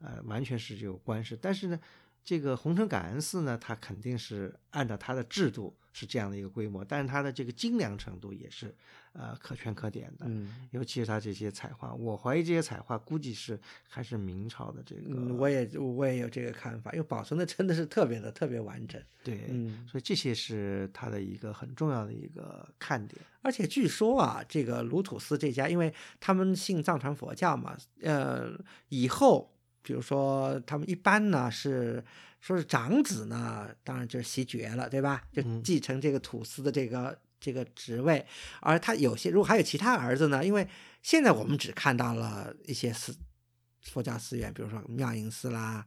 [0.00, 1.36] 呃完全是有关系。
[1.40, 1.80] 但是呢，
[2.24, 8.74] 这个红城感恩寺呢，它肯定是按照它的制度是这样的一个规模，但是它的这个精良程度也是
[9.12, 10.26] 呃可圈可点的。
[10.26, 19.02] 嗯尤其是他这些彩画，我怀疑这些彩画估计是还是明朝的这个，嗯，我也我也有这个看法，因为保存的真的是特别的特别完整。
[19.24, 23.20] 对，嗯，所以这些是他的一个很重要的一个看点。
[23.42, 28.50] 而且据说啊，这个卢土司这家，因为他们信藏传佛教嘛，呃，
[28.88, 32.04] 以后比如说他们一般呢是
[32.40, 35.24] 说是长子呢，当然就是袭爵了，对吧？
[35.32, 38.26] 就嗯继承这个土司的这个这个职位，
[38.60, 40.68] 而他有些如果还有其他儿子呢，因为
[41.02, 43.14] 现在我们只看到了一些寺
[43.82, 45.86] 佛教寺院，比如说妙音寺啦、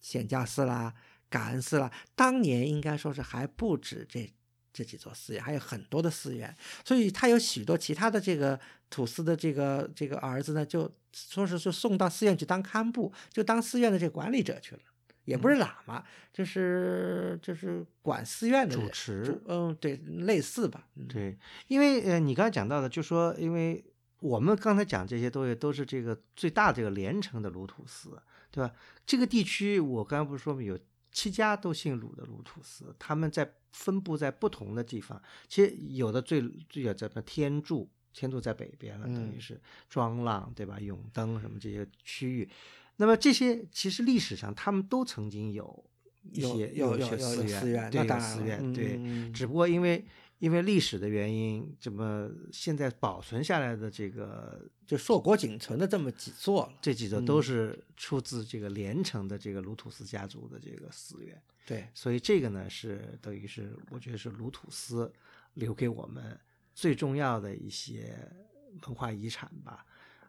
[0.00, 0.92] 显教寺啦、
[1.30, 4.30] 感恩寺啦，当年应该说是还不止这
[4.72, 6.54] 这几座寺院，还有很多的寺院，
[6.84, 8.58] 所以他有许多其他的这个
[8.90, 14.82] 土司的这个这个儿子呢，就说是就送到寺院去当堪布，就当寺院的这个管理者去了。
[15.24, 23.84] 也不是喇嘛，就是就是管寺院的人主持主嗯，对，类似吧，嗯，对，因为呃，你刚才讲到的，就说因为
[24.18, 28.20] 我们刚才讲这些东西都是这个最大这个连城的鲁土司，
[28.50, 28.74] 对吧？
[29.06, 30.78] 这个地区我刚才不是说有
[31.10, 40.78] 七家都姓鲁的鲁土司，他们在分布在不同的地方，其实有的最最有在什么天柱，天柱在北边了，等于嗯是庄浪对吧？
[40.80, 42.48] 永登什么这些区域。
[42.96, 45.84] 那么这些其实历史上他们都曾经有
[46.32, 50.04] 一些有有寺院，有寺院，对只不过因为
[50.38, 57.38] 因为历史的原因，这么现在保存下来的这个就硕果仅存的这么几座了，这几座都。
[57.38, 65.12] 嗯是出自这个连城的这个鲁土斯家族的这个寺院，对，所以这个呢是等于是我觉得是鲁土斯
[65.54, 66.38] 留给我们
[66.72, 68.16] 最重要的一些
[68.86, 69.84] 文化遗产吧。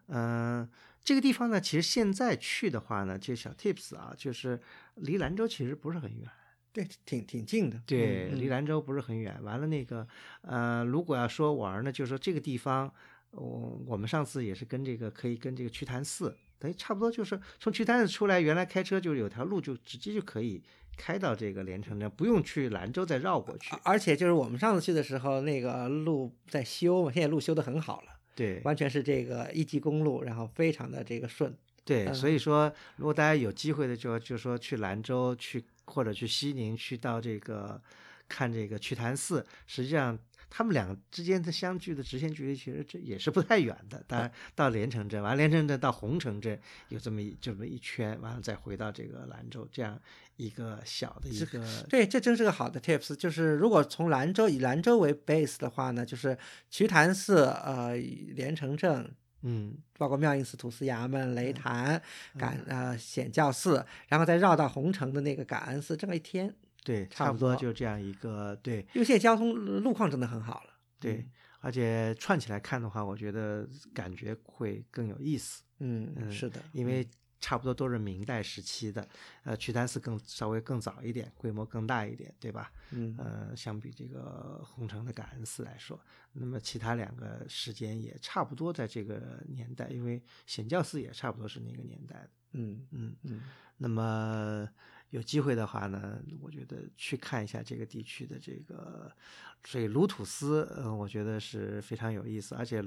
[0.08, 0.68] 嗯、
[1.04, 4.58] 这个地方呢，其实现在去的话呢，这小 tips 啊，就是
[4.94, 6.28] 离兰州其实不是很远。
[6.72, 7.80] 对，挺挺近的。
[7.86, 9.38] 对，离兰州不是很远。
[9.44, 10.08] 完了那个，
[10.40, 12.92] 呃，如果要说玩儿呢，就是说这个地方，
[13.30, 20.60] 我、我们上次也是跟这个可以跟这个瞿潭寺，等于差不多就是从瞿潭寺出来，原来开车就有条路就直接就可以
[20.96, 23.76] 开到这个连城镇，不用去兰州再绕过去。
[23.84, 31.54] 而且就是我们上次去的时候，那个路在修嘛，现在路修的很好了，对，完全是这个一级公路，然后非常的这个顺。
[31.84, 37.80] 对，嗯所以说，如果大家有机会的就就说去兰州去或者去西宁去到这个
[38.28, 40.18] 看这个瞿潭寺，实际上
[40.48, 44.02] 他们两个之间的相距的直线距离其实这也是不太远的。
[44.06, 46.58] 当然 到连城镇，完了连城镇到红城镇
[46.88, 50.00] 有这么一这么一圈，完了再回到这个兰州这样
[50.36, 53.14] 一个小的一个对，这真是个好的 tips。
[53.14, 56.36] 就是如果从兰州以兰州为 base 的话呢，就是
[56.70, 62.00] 瞿昙寺、呃连城镇，嗯包括妙应寺、土司衙门、雷潭、
[62.36, 70.70] 感呃显教寺，然后再绕到红城的那个感恩寺，这么一天，对，差不多差不多就这样一个对因为现在交通路况真的很好了。
[70.98, 71.26] 对，
[71.60, 75.62] 而且串起来看的话，我觉得感觉会更有意思。
[75.80, 77.06] 嗯，嗯是的，因为
[77.44, 79.06] 差不多都是明代时期的，
[79.42, 82.72] 呃，瞿潭寺更稍微更早一点，规模更大一点，对吧？
[82.90, 86.00] 嗯呃，相比这个红城的感恩寺来说，
[86.32, 92.30] 那么其他两个时间也差不多在这个年代，因为显教寺也差不多是那个年代的。
[92.52, 93.42] 嗯嗯，嗯
[93.76, 94.66] 那么
[95.10, 99.12] 有机会的话呢，我觉得去看一下这个地区的这个，
[99.64, 102.82] 所以鲁土司，嗯、我觉得是非常有意思，而且，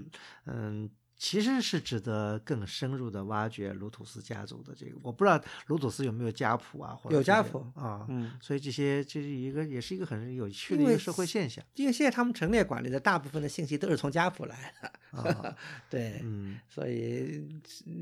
[0.46, 0.90] 嗯。
[1.18, 15.58] 其实是值得更深入的挖掘卢土斯家族的这个，我不知道卢土斯有没有家谱啊，或者有家谱啊，嗯，所以这些这是一个也是一个很有趣的一个社会现象因为现在他们陈列馆里的大部分的信息都是从家谱来的，啊，
[15.90, 16.60] 对，嗯。
[16.70, 17.48] 所以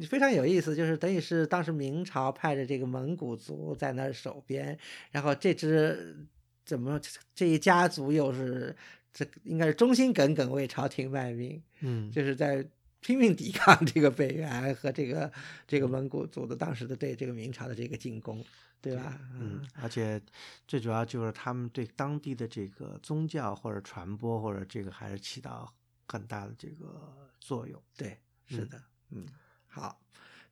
[0.09, 4.78] 非常有意思，就是等于是当时明朝派着这个蒙古族在那儿守边，
[5.11, 6.28] 然后这支
[6.66, 6.99] 怎么
[7.34, 8.76] 这一家族又是
[9.13, 12.66] 这应该是忠心耿耿为朝廷卖命，嗯，就是在
[13.06, 15.32] 拼命抵抗这个北元和这个
[15.68, 18.43] 这个蒙古族的当时的对这个明朝的这个进攻，
[18.82, 19.20] 对吧？
[19.36, 20.20] 嗯，而且
[20.68, 25.72] 最主要就是他们对当地的这个宗教或者传播或者这个还是起到
[26.08, 27.80] 很大的这个作用。
[27.95, 29.26] 对，是嗯的，嗯，
[29.68, 30.01] 好，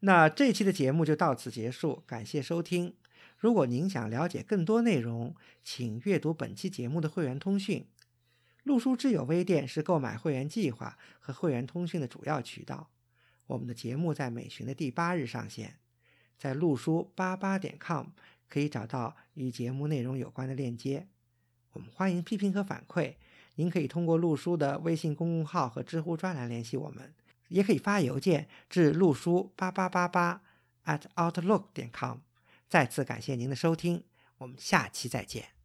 [0.01, 2.93] 那这一期的节目就到此结束，感谢收听。
[3.39, 7.87] 如果您想了解更多内容，请阅读本期节目的会员通讯。
[8.63, 12.89] 陆书之友微店是购买会员计划和会员通讯的主要渠道。
[13.45, 15.77] 我们的节目在每旬的第八日上线，
[16.37, 18.07] 在陆书八八点 com
[18.47, 21.07] 可以找到与节目内容有关的链接。
[21.73, 23.15] 我们欢迎批评和反馈，
[23.55, 27.13] 您可以通过陆书的微信公众号和知乎专栏联系我们，
[27.49, 30.41] 也可以发邮件至陆书八八八八
[30.85, 32.19] at outlook 点 com。
[32.69, 34.03] 再次感谢您的收听，
[34.37, 35.53] 我们下期再见。